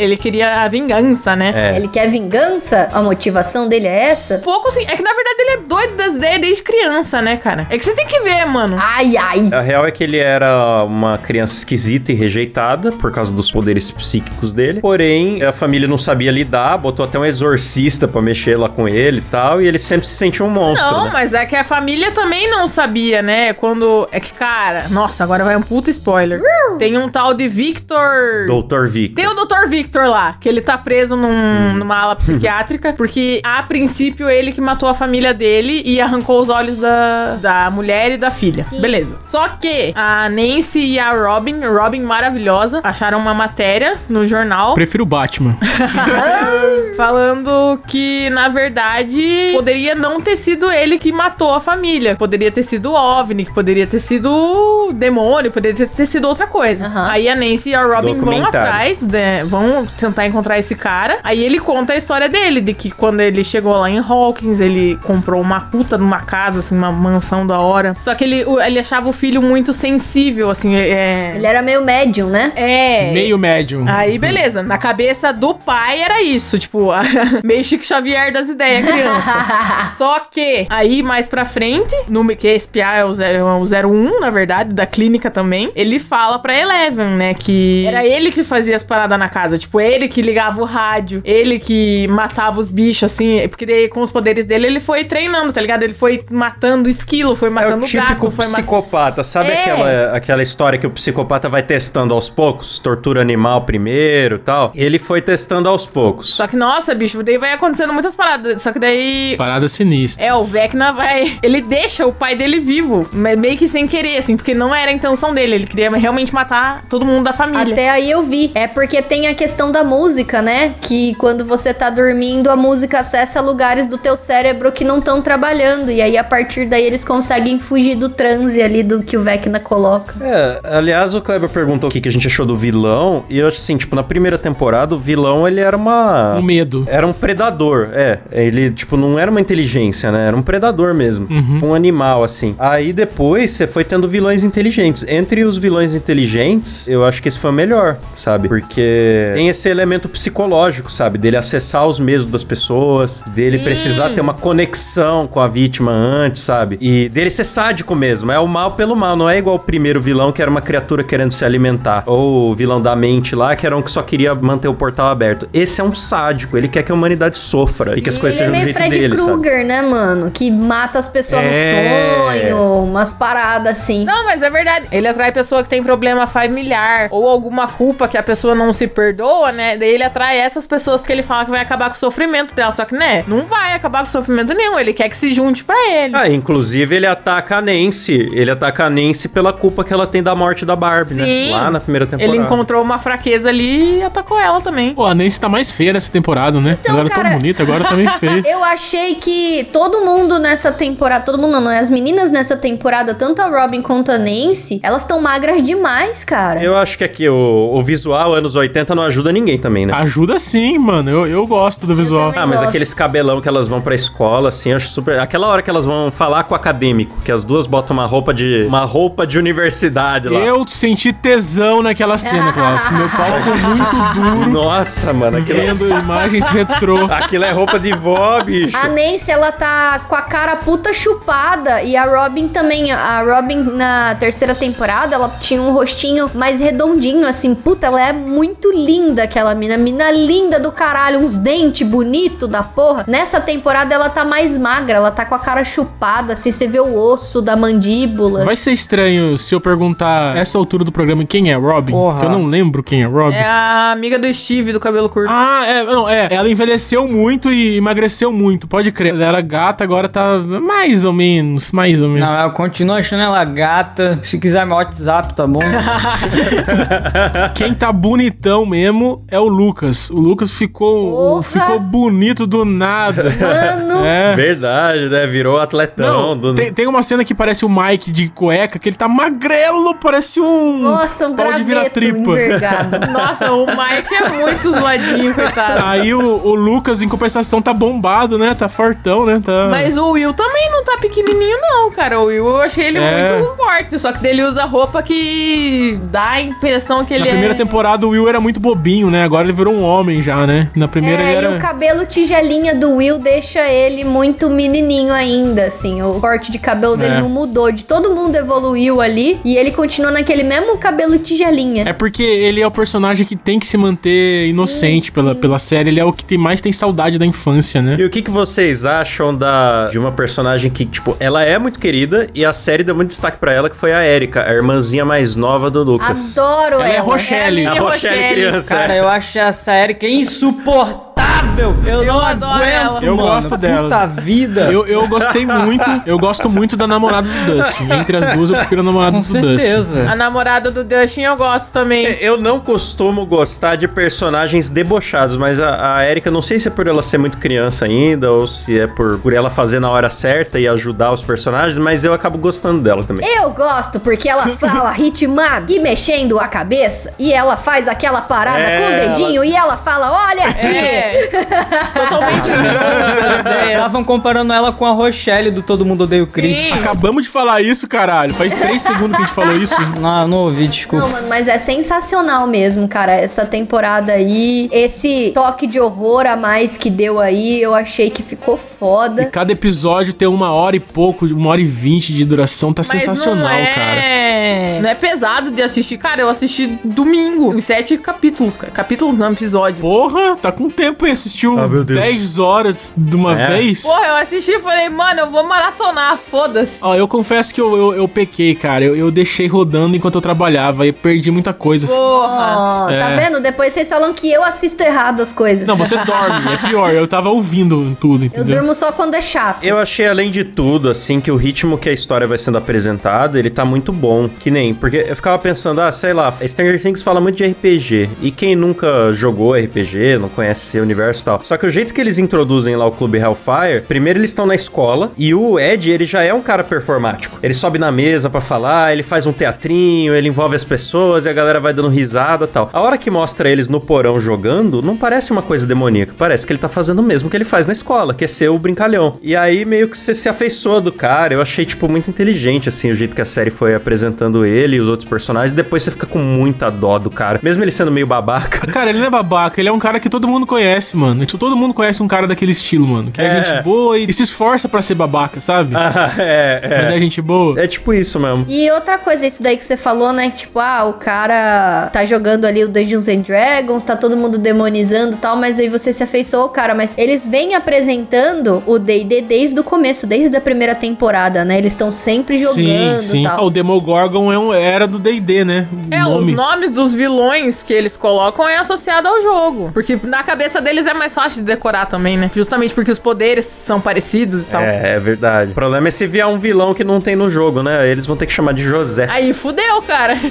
[0.01, 1.53] ele queria a vingança, né?
[1.55, 1.77] É.
[1.77, 2.89] Ele quer vingança?
[2.93, 4.39] A motivação dele é essa?
[4.39, 4.83] Pouco assim.
[4.83, 7.67] É que na verdade ele é doido das ideias desde criança, né, cara?
[7.71, 8.77] É que você tem que ver, mano.
[8.79, 9.49] Ai, ai.
[9.53, 13.91] A real é que ele era uma criança esquisita e rejeitada por causa dos poderes
[13.91, 14.81] psíquicos dele.
[14.81, 19.19] Porém, a família não sabia lidar, botou até um exorcista pra mexer lá com ele
[19.19, 19.61] e tal.
[19.61, 20.91] E ele sempre se sentia um monstro.
[20.91, 21.11] Não, né?
[21.13, 23.53] mas é que a família também não sabia, né?
[23.53, 24.09] Quando.
[24.13, 26.41] É que, cara, nossa, agora vai um puta spoiler.
[26.79, 28.47] Tem um tal de Victor.
[28.47, 29.17] Doutor Victor.
[29.23, 29.69] Tem o Dr.
[29.69, 34.61] Victor lá, que ele tá preso num- numa ala psiquiátrica, porque a princípio ele que
[34.61, 38.65] matou a família dele e arrancou os olhos da, da mulher e da filha.
[38.67, 38.81] Sim.
[38.81, 39.17] Beleza.
[39.27, 45.03] Só que a Nancy e a Robin, Robin maravilhosa, acharam uma matéria no jornal Prefiro
[45.05, 45.57] o Batman.
[46.97, 52.17] falando que, na verdade, poderia não ter sido ele que matou a família.
[52.17, 56.47] Poderia ter sido o OVNI, que poderia ter sido demônio, poderia ter, ter sido outra
[56.47, 56.87] coisa.
[56.87, 57.11] Aham.
[57.11, 61.19] Aí a Nancy e a Robin vão atrás, né, vão tentar encontrar esse cara.
[61.23, 64.99] Aí ele conta a história dele, de que quando ele chegou lá em Hawkins, ele
[65.05, 67.97] comprou uma puta numa casa, assim, uma mansão da hora.
[68.01, 71.35] Só que ele, ele achava o filho muito sensível, assim, é...
[71.37, 72.53] Ele era meio médium, né?
[72.57, 73.13] É...
[73.13, 73.85] Meio médium.
[73.89, 74.63] Aí, beleza.
[74.63, 76.91] Na cabeça do pai era isso, tipo,
[77.45, 79.93] meio Chico Xavier das ideias, criança.
[79.97, 84.21] Só que, aí mais pra frente, no que PA é o, zero- é o 01,
[84.21, 88.77] na verdade, da clínica também, ele fala pra Eleven, né, que era ele que fazia
[88.77, 93.05] as paradas na casa, tipo, ele que ligava o rádio, ele que matava os bichos,
[93.13, 95.83] assim, porque daí, com os poderes dele, ele foi treinando, tá ligado?
[95.83, 98.57] Ele foi matando esquilo, foi É matando o típico gato, foi matando...
[98.57, 99.25] psicopata.
[99.25, 99.61] Sabe É.
[99.61, 102.79] aquela, aquela história que o psicopata vai testando aos poucos?
[102.79, 104.73] Tortura animal primeiro e tal.
[104.75, 106.35] Ele foi testando aos poucos.
[106.35, 108.63] Só que, nossa, bicho, daí vai acontecendo muitas paradas.
[108.63, 110.25] Só que daí Parada sinistra.
[110.25, 111.39] É, o Vecna vai.
[111.43, 114.91] Ele deixa o pai dele vivo, mas meio que sem querer, assim, porque não era
[114.91, 115.55] a intenção dele.
[115.57, 117.75] Ele queria realmente matar todo mundo da família.
[117.75, 118.51] Até aí eu vi.
[118.55, 120.75] É porque tem a questão da música, né?
[120.81, 125.21] Que quando você tá dormindo, a música acessa lugares do teu cérebro que não estão
[125.21, 125.91] trabalhando.
[125.91, 129.61] E aí, a partir daí, eles conseguem fugir do transe ali do que o Vecna
[129.61, 130.15] coloca.
[130.25, 133.25] É, aliás, o Kleber perguntou o que que a gente achou do vilão.
[133.29, 136.37] E eu acho assim, tipo, na primeira temporada, o vilão ele era uma.
[136.37, 136.87] Um medo.
[136.89, 138.21] Era um predador, é.
[138.33, 140.29] Ele, tipo, não era uma inteligência, né?
[140.29, 141.29] Era um predador mesmo.
[141.63, 142.55] Um animal, assim.
[142.59, 145.05] Aí depois você foi tendo vilões inteligentes.
[145.09, 148.49] Entre os vilões inteligentes, eu acho que esse foi o melhor, sabe?
[148.49, 151.19] Porque tem esse elemento psicológico, sabe?
[151.19, 153.65] Dele acessar os medos das pessoas, dele Sim.
[153.65, 156.79] precisar ter uma conexão com a vítima antes, sabe?
[156.81, 158.31] E dele ser sádico mesmo.
[158.31, 159.17] É o mal pelo mal.
[159.17, 162.03] Não é igual o primeiro vilão que era uma criatura querendo se alimentar.
[162.07, 165.09] Ou o vilão da mente lá, que era um que só queria manter o portal
[165.09, 165.49] aberto.
[165.53, 166.57] Esse é um sádico.
[166.57, 168.77] Ele quer que a humanidade sofra e que as coisas é sejam do meio jeito
[168.77, 169.31] Fred dele, sabe?
[169.33, 170.31] Krueger, né, mano?
[170.31, 172.07] Que mata as pessoas É.
[172.09, 172.10] no
[172.49, 174.05] よ、umas paradas assim.
[174.05, 174.87] Não, mas é verdade.
[174.93, 178.87] Ele atrai pessoa que tem problema familiar ou alguma culpa que a pessoa não se
[178.87, 179.77] perdoa, né?
[179.77, 182.73] Daí ele atrai essas pessoas porque ele fala que vai acabar com o sofrimento dela.
[182.73, 184.79] Só que, né, não vai acabar com o sofrimento nenhum.
[184.79, 186.17] Ele quer que se junte pra ele.
[186.17, 188.29] Ah, inclusive ele ataca a Nancy.
[188.33, 191.25] Ele ataca a Nancy pela culpa que ela tem da morte da Barbie, né?
[191.25, 191.51] Sim.
[191.53, 192.35] Lá na primeira temporada.
[192.37, 194.95] Ele encontrou uma fraqueza ali e atacou ela também.
[194.95, 196.77] Pô, a Nancy tá mais feia nessa temporada, né?
[196.81, 198.43] Então, ela era cara- tão bonita, agora tá meio feia.
[198.47, 201.79] Eu achei que todo mundo nessa temporada, todo mundo não, não é?
[201.79, 206.63] As meninas nessa temporada, tanto a Robin quanto a Nancy, elas estão magras demais, cara.
[206.63, 209.93] Eu acho que aqui o, o visual anos 80 não ajuda ninguém também, né?
[209.95, 211.09] Ajuda sim, mano.
[211.09, 212.33] Eu, eu gosto do visual.
[212.37, 212.69] Ah, mas gosto.
[212.69, 215.21] aqueles cabelão que elas vão pra escola, assim, acho super.
[215.21, 218.35] Aquela hora que elas vão falar com o acadêmico, que as duas botam uma roupa
[218.35, 218.65] de.
[218.67, 220.41] uma roupa de universidade lá.
[220.41, 222.91] Eu senti tesão naquela cena, Klaus.
[222.91, 227.07] Meu pau ficou muito duro Nossa, mano, aquilo, vendo imagens retrô.
[227.11, 228.77] aquilo é roupa de vó, bicho.
[228.77, 231.83] A Nancy, ela tá com a cara puta chupada.
[231.83, 232.70] E a Robin também.
[232.93, 237.55] A Robin, na terceira temporada, ela tinha um rostinho mais redondinho, assim.
[237.55, 239.77] Puta, ela é muito linda, aquela mina.
[239.77, 241.19] Mina linda do caralho.
[241.21, 243.05] Uns dentes bonito da porra.
[243.09, 244.97] Nessa temporada, ela tá mais magra.
[244.97, 246.51] Ela tá com a cara chupada, assim.
[246.51, 248.45] Você vê o osso da mandíbula.
[248.45, 251.93] Vai ser estranho se eu perguntar essa altura do programa quem é Robin.
[251.93, 252.21] Porra.
[252.21, 253.35] Que eu não lembro quem é Robin.
[253.35, 255.31] É a amiga do Steve do cabelo curto.
[255.31, 256.29] Ah, é, não, é.
[256.31, 259.15] Ela envelheceu muito e emagreceu muito, pode crer.
[259.15, 262.29] Ela era gata, agora tá mais ou menos, mais ou menos.
[262.29, 264.19] Não, eu continuo achando ela gata.
[264.23, 265.61] Se quiser meu WhatsApp, tá bom?
[267.57, 270.11] Quem tá bonitão mesmo é o Lucas.
[270.11, 273.25] O Lucas ficou, ficou bonito do nada.
[273.25, 274.05] Mano.
[274.05, 274.35] É.
[274.35, 275.27] Verdade, né?
[275.27, 276.29] Virou atletão.
[276.29, 276.55] Não, do...
[276.55, 280.39] tem, tem uma cena que parece o Mike de cueca, que ele tá magrelo, parece
[280.39, 280.83] um.
[280.83, 282.19] Nossa, um pau de virar graveto tripa.
[282.19, 282.99] envergado.
[283.11, 285.83] Nossa, o Mike é muito zoadinho, coitado.
[285.83, 288.55] Aí o, o Lucas, em compensação, tá bombado, né?
[288.55, 289.41] Tá fortão, né?
[289.43, 289.69] Tá...
[289.71, 292.21] Mas o Will também não tá pequenininho, não, cara.
[292.21, 293.33] O Will, eu achei ele É.
[293.39, 293.99] muito forte.
[293.99, 297.57] Só que dele usa roupa que dá a impressão que ele Na primeira é...
[297.57, 299.25] temporada o Will era muito bobinho, né?
[299.25, 300.69] Agora ele virou um homem já, né?
[300.75, 301.57] Na primeira É, ele e era.
[301.57, 306.03] o cabelo tigelinha do Will deixa ele muito menininho ainda, assim.
[306.03, 307.21] O corte de cabelo dele É.
[307.21, 307.71] não mudou.
[307.73, 311.85] De todo mundo evoluiu ali e ele continua naquele mesmo cabelo tigelinha.
[311.89, 315.41] É porque ele é o personagem que tem que se manter inocente Sim, pela, sim.
[315.41, 315.91] pela série.
[315.91, 317.97] Ele é o que tem, mais tem saudade da infância, né?
[317.99, 321.79] E o que, que vocês acham da de uma personagem que, tipo, ela é muito
[321.79, 325.05] querida e a série deu muito destaque pra ela, que foi a Erika, a irmãzinha
[325.05, 326.37] mais nova do Lucas.
[326.39, 326.95] Adoro Ela ela.
[326.95, 327.67] é Rochelle.
[327.67, 328.35] A Mini Rochelle Rochelle.
[328.35, 328.75] criança.
[328.75, 331.10] Cara, eu acho essa Erika insuportável.
[331.59, 333.05] Eu, Eu não adoro aguento, ela.
[333.05, 333.29] Eu mano.
[333.29, 333.83] gosto dela.
[333.85, 334.61] Puta vida.
[334.73, 337.89] Eu, eu gostei muito, eu gosto muito da namorada do Dustin.
[337.93, 339.59] Entre as duas, eu prefiro a namorada Com do Dustin.
[339.59, 340.11] certeza.
[340.11, 342.07] A namorada do Dustin eu gosto também.
[342.21, 346.71] Eu não costumo gostar de personagens debochados, mas a, a Erika, não sei se é
[346.71, 350.09] por ela ser muito criança ainda, ou se é por, por ela fazer na hora
[350.11, 353.27] certa e ajudar os personagens, mas eu acabo gostando dela também.
[353.37, 358.61] Eu gosto porque ela fala ritmado e mexendo a cabeça e ela faz aquela parada
[358.61, 360.67] É, com o dedinho e ela fala, olha aqui.
[360.67, 361.30] É.
[361.95, 363.75] Totalmente estranho a ideia.
[363.77, 366.57] Estavam comparando ela com a Rochelle do Todo Mundo Odeia o Chris.
[366.57, 366.73] Sim.
[366.73, 368.35] Acabamos de falar isso, caralho.
[368.35, 369.75] Faz três segundos que a gente falou isso.
[370.01, 371.05] Não, não ouvi, desculpa.
[371.05, 373.13] Não, mano, mas é sensacional mesmo, cara.
[373.13, 378.23] Essa temporada aí, esse toque de horror a mais que deu aí, eu achei que
[378.23, 379.25] ficou E foda.
[379.27, 382.73] cada episódio tem uma hora e pouco, uma hora e vinte de duração.
[382.73, 383.67] Tá Mas sensacional, não é...
[383.67, 384.81] cara.
[384.81, 385.99] Não é pesado de assistir.
[385.99, 387.55] Cara, eu assisti domingo.
[387.55, 388.73] Os sete capítulos, cara.
[388.73, 389.81] Capítulos não, episódio.
[389.81, 391.13] Porra, tá com tempo, hein?
[391.21, 392.01] Assistiu Ah, meu Deus.
[392.01, 393.51] 10 horas de uma É.
[393.59, 393.83] vez.
[393.83, 396.79] Porra, eu assisti e falei, mano, eu vou maratonar, foda-se.
[396.83, 398.85] Ó, eu confesso que eu, eu, eu pequei, cara.
[398.85, 401.87] Eu, eu deixei rodando enquanto eu trabalhava e perdi muita coisa.
[401.87, 402.87] Porra.
[402.87, 403.17] Ó, tá É.
[403.17, 403.41] vendo?
[403.41, 405.67] Depois vocês falam que eu assisto errado as coisas.
[405.67, 406.91] Não, você dorme, é pior.
[406.93, 408.57] Eu tava ouvindo tudo, Eu entendeu?
[408.57, 409.63] durmo só quando é chato.
[409.63, 413.39] Eu achei, além de tudo, assim, que o ritmo que a história vai sendo apresentada,
[413.39, 414.29] ele tá muito bom.
[414.29, 418.09] Que nem, porque eu ficava pensando, ah, sei lá, Stranger Things fala muito de RPG.
[418.23, 421.41] E quem nunca jogou RPG, não conhece esse universo e tal.
[421.43, 424.55] Só que o jeito que eles introduzem lá o Clube Hellfire, primeiro eles estão na
[424.55, 427.39] escola e o Ed, ele já é um cara performático.
[427.43, 431.29] Ele sobe na mesa pra falar, ele faz um teatrinho, ele envolve as pessoas e
[431.29, 432.71] a galera vai dando risada tal.
[432.73, 436.53] A hora que mostra eles no porão jogando, não parece uma coisa demoníaca, parece que
[436.53, 439.17] ele tá fazendo o mesmo que ele faz na escola, que é ser o brincalhão.
[439.23, 442.91] E aí meio que você se afeiçoa do cara, eu achei, tipo, muito inteligente, assim,
[442.91, 446.07] o jeito que a série foi apresentando ele e os outros personagens, depois você fica
[446.07, 448.67] com muita dó do cara, mesmo ele sendo meio babaca.
[448.67, 451.25] Cara, ele não é babaca, ele é um cara que todo mundo conhece, mano.
[451.27, 453.11] Tipo, Todo mundo conhece um cara daquele estilo, mano.
[453.11, 453.45] Que é, É.
[453.45, 455.75] gente boa e, e se esforça pra ser babaca, sabe?
[455.75, 456.99] Ah, é, Mas é é.
[456.99, 457.59] gente boa.
[457.61, 458.45] É tipo isso mesmo.
[458.49, 460.31] E outra coisa, isso daí que você falou, né?
[460.31, 465.15] Tipo, ah, o cara tá jogando ali o Dungeons and Dragons, tá todo mundo demonizando
[465.15, 466.75] e tal, mas aí você se afeiçoou ao cara.
[466.75, 471.59] Mas eles vêm apresentando o D&D desde o começo, desde a primeira temporada, né?
[471.59, 473.23] Eles estão sempre jogando Sim, e sim.
[473.25, 473.41] tal.
[473.41, 475.69] Ah, o Demogorgon Gorgon é um, era do D&D, né?
[475.91, 479.71] O É, os nomes dos vilões que eles colocam é associado ao jogo.
[479.73, 482.31] Porque na cabeça deles é mais fácil de decorar também, né?
[482.35, 484.63] Justamente porque os poderes são parecidos e tal.
[484.63, 485.53] É, é verdade.
[485.53, 487.89] O problema é se vier um vilão que não tem no jogo, né?
[487.89, 489.07] Eles vão ter que chamar de José.
[489.11, 490.15] Aí fudeu, cara.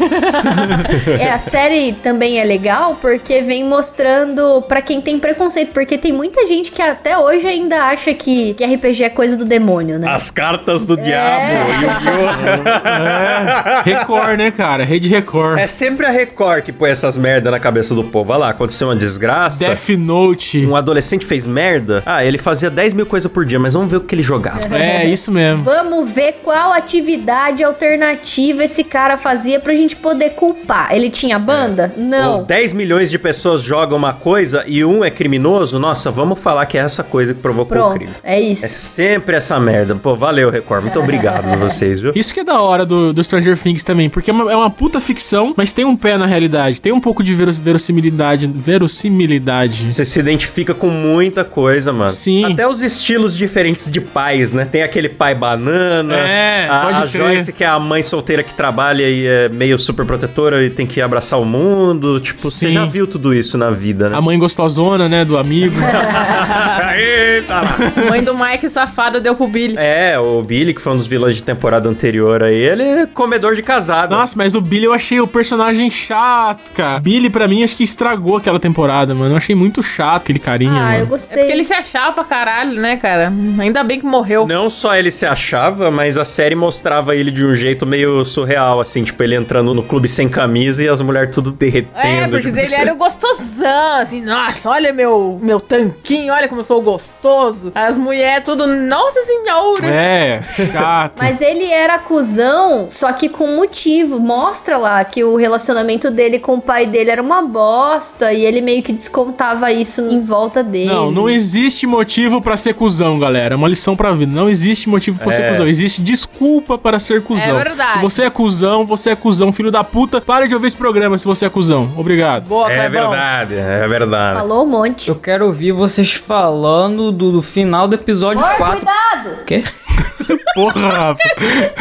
[1.20, 6.12] É, a série também é legal porque vem mostrando pra quem tem preconceito, porque tem
[6.14, 10.08] muita gente que até hoje ainda acha que, que RPG é coisa do demônio, né?
[10.10, 11.54] As cartas do diabo,
[12.86, 14.84] É, Record, né, cara?
[14.84, 15.60] Rede Record.
[15.60, 18.32] É sempre a Record que põe essas merda na cabeça do povo.
[18.32, 19.60] Olha lá, aconteceu uma desgraça.
[19.60, 20.49] Death Note.
[20.58, 22.02] Um adolescente fez merda.
[22.06, 24.76] Ah, ele fazia 10 mil coisas por dia, mas vamos ver o que ele jogava.
[24.78, 25.64] É, isso mesmo.
[25.64, 30.94] Vamos ver qual atividade alternativa esse cara fazia pra gente poder culpar.
[30.94, 31.94] Ele tinha banda?
[31.98, 32.44] Ou Não.
[32.44, 35.78] 10 milhões de pessoas jogam uma coisa e um é criminoso.
[35.80, 38.12] Nossa, vamos falar que é essa coisa que provocou o Pronto, crime.
[38.24, 38.66] é isso.
[38.66, 39.96] É sempre essa merda.
[39.96, 40.84] Pô, valeu, Record.
[40.84, 42.12] Muito obrigado a vocês, viu?
[42.16, 44.70] Isso que é da hora do, do Stranger Things também, porque é uma, é uma
[44.70, 46.82] puta ficção, mas tem um pé na realidade.
[46.82, 48.48] Tem um pouco de veros- verossimilidade.
[48.48, 49.92] Verossimilidade.
[49.92, 52.10] Você se identifica com muita coisa, mano.
[52.10, 52.54] Sim.
[52.54, 54.66] Até os estilos diferentes de pais, né?
[54.66, 56.16] Tem aquele pai banana.
[56.16, 57.22] É, a, pode a crer.
[57.22, 60.86] Joyce, que é a mãe solteira que trabalha e é meio super protetora e tem
[60.86, 62.20] que abraçar o mundo.
[62.20, 62.72] Tipo, você Sim.
[62.72, 64.18] já viu tudo isso na vida, né?
[64.18, 65.76] A mãe gostosona, né, do amigo.
[66.96, 68.10] Eita lá.
[68.10, 69.76] Mãe do Mike safado deu pro Billy.
[69.78, 73.56] É, o Billy, que foi um dos vilões de temporada anterior aí, ele é comedor
[73.56, 74.12] de casado.
[74.12, 77.00] Nossa, mas o Billy eu achei o personagem chato, cara.
[77.00, 79.34] Billy, pra mim, acho que estragou aquela temporada, mano.
[79.34, 81.04] Eu achei muito chato aquele carinha, Ah, eu mano.
[81.04, 81.38] É gostei.
[81.38, 83.32] porque ele se achava pra caralho, né, cara?
[83.60, 84.46] Ainda bem que morreu.
[84.48, 88.80] Não só ele se achava, mas a série mostrava ele de um jeito meio surreal,
[88.80, 91.98] assim, tipo, ele entrando no clube sem camisa e as mulheres tudo derretendo.
[91.98, 96.62] É, porque tipo, ele era o gostosão, assim, nossa, olha meu, meu tanquinho, olha como
[96.62, 97.72] eu sou gostoso.
[97.76, 99.88] As mulheres tudo, nossa senhora.
[99.88, 101.20] É, chato.
[101.24, 104.20] Mas ele era cuzão, só que com motivo.
[104.20, 108.62] Mostra lá que o relacionamento dele com o pai dele era uma bosta e ele
[108.62, 110.92] meio que descontava isso em volta dele.
[110.92, 113.56] Não, não existe motivo pra ser cuzão, galera.
[113.56, 114.32] É uma lição pra vida.
[114.34, 115.50] Não existe motivo pra ser É.
[115.50, 115.68] cuzão.
[115.68, 117.60] Existe desculpa para ser cuzão.
[117.60, 117.92] É verdade.
[117.94, 120.20] Se você é cuzão, você é cuzão, filho da puta.
[120.22, 121.90] Para de ouvir esse programa se você é cuzão.
[121.98, 122.46] Obrigado.
[122.48, 123.10] Boa, É Clebão.
[123.12, 124.40] verdade, é verdade.
[124.40, 125.10] Falou um monte.
[125.10, 128.76] Eu quero ouvir vocês falando do, do final do episódio Amor, 4.
[128.78, 129.42] cuidado!
[129.42, 129.64] O quê?
[130.54, 131.20] Porra, Rafa.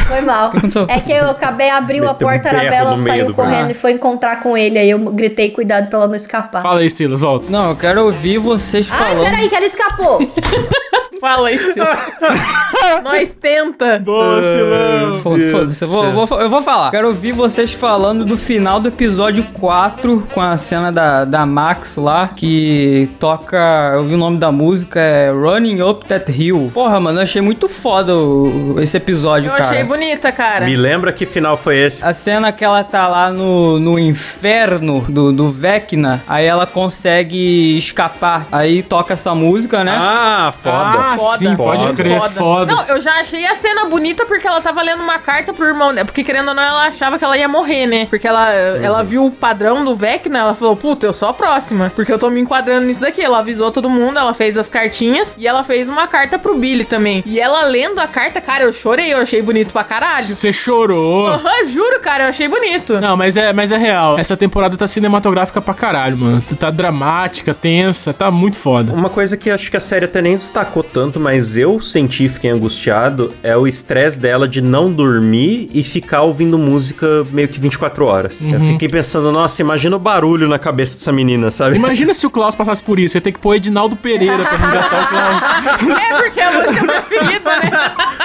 [0.07, 0.53] Foi mal.
[0.89, 3.75] É que eu acabei, abriu a Meteu um porta, a meio saiu do correndo e
[3.75, 4.79] foi encontrar com ele.
[4.79, 6.63] Aí eu gritei, cuidado pra ela não escapar.
[6.63, 7.51] Fala aí, Silas, volta.
[7.51, 9.25] Não, eu quero ouvir vocês Ai, falando.
[9.25, 10.19] peraí, que ela escapou.
[11.21, 11.75] Fala isso.
[13.03, 13.99] Nós tenta.
[13.99, 15.19] Boa, Silão.
[15.19, 16.91] Foda- Foda-se, eu vou, eu, vou, eu vou falar.
[16.91, 21.97] Quero ouvir vocês falando do final do episódio 4, com a cena da, da Max
[21.97, 23.93] lá, que toca.
[23.95, 26.71] Eu vi o nome da música, é Running Up That Hill.
[26.73, 29.65] Porra, mano, eu achei muito foda o- esse episódio, Eu cara.
[29.71, 30.65] achei bonita, cara.
[30.67, 32.05] Me lembra que final foi esse?
[32.05, 37.77] A cena que ela tá lá no, no inferno do, do Vecna, aí ela consegue
[37.77, 38.47] escapar.
[38.53, 39.97] Aí toca essa música, né?
[39.99, 40.77] Ah, foda.
[40.79, 41.38] Ah, Foda.
[41.38, 41.94] sim, pode Foda.
[41.94, 42.75] crer, foda.
[42.75, 45.94] Não, eu já achei a cena bonita porque ela tava lendo uma carta pro irmão
[45.94, 46.05] dela.
[46.05, 48.07] Porque querendo ou não, ela achava que ela ia morrer, né?
[48.07, 51.90] Porque ela, ela viu o padrão do Vecna, ela falou, puta, eu sou a próxima.
[51.94, 53.23] Porque eu tô me enquadrando nisso daqui.
[53.23, 56.85] Ela avisou todo mundo, ela fez as cartinhas e ela fez uma carta pro Billy
[56.85, 57.23] também.
[57.25, 60.27] E ela lendo a carta, cara, eu chorei, eu achei bonito pra caralho.
[60.27, 61.27] Você chorou.
[61.29, 63.01] Aham, juro, cara, eu achei bonito.
[63.01, 64.18] Não, mas é, mas é real.
[64.18, 66.42] Essa temporada tá cinematográfica pra caralho, mano.
[66.59, 68.92] Tá dramática, tensa, tá muito foda.
[68.92, 72.51] Uma coisa que acho que a série até nem destacou tanto, mas eu senti, fiquei
[72.51, 78.05] angustiado, é o estresse dela de não dormir e ficar ouvindo música meio que 24
[78.05, 78.43] horas.
[78.45, 81.77] Eu fiquei pensando, nossa, imagina o barulho na cabeça dessa menina, sabe?
[81.77, 83.17] Imagina se o Klaus passasse por isso.
[83.17, 85.99] Ia ter que pôr Edinaldo Pereira pra resgatar o Klaus.
[86.09, 87.71] É porque é a música preferida, né?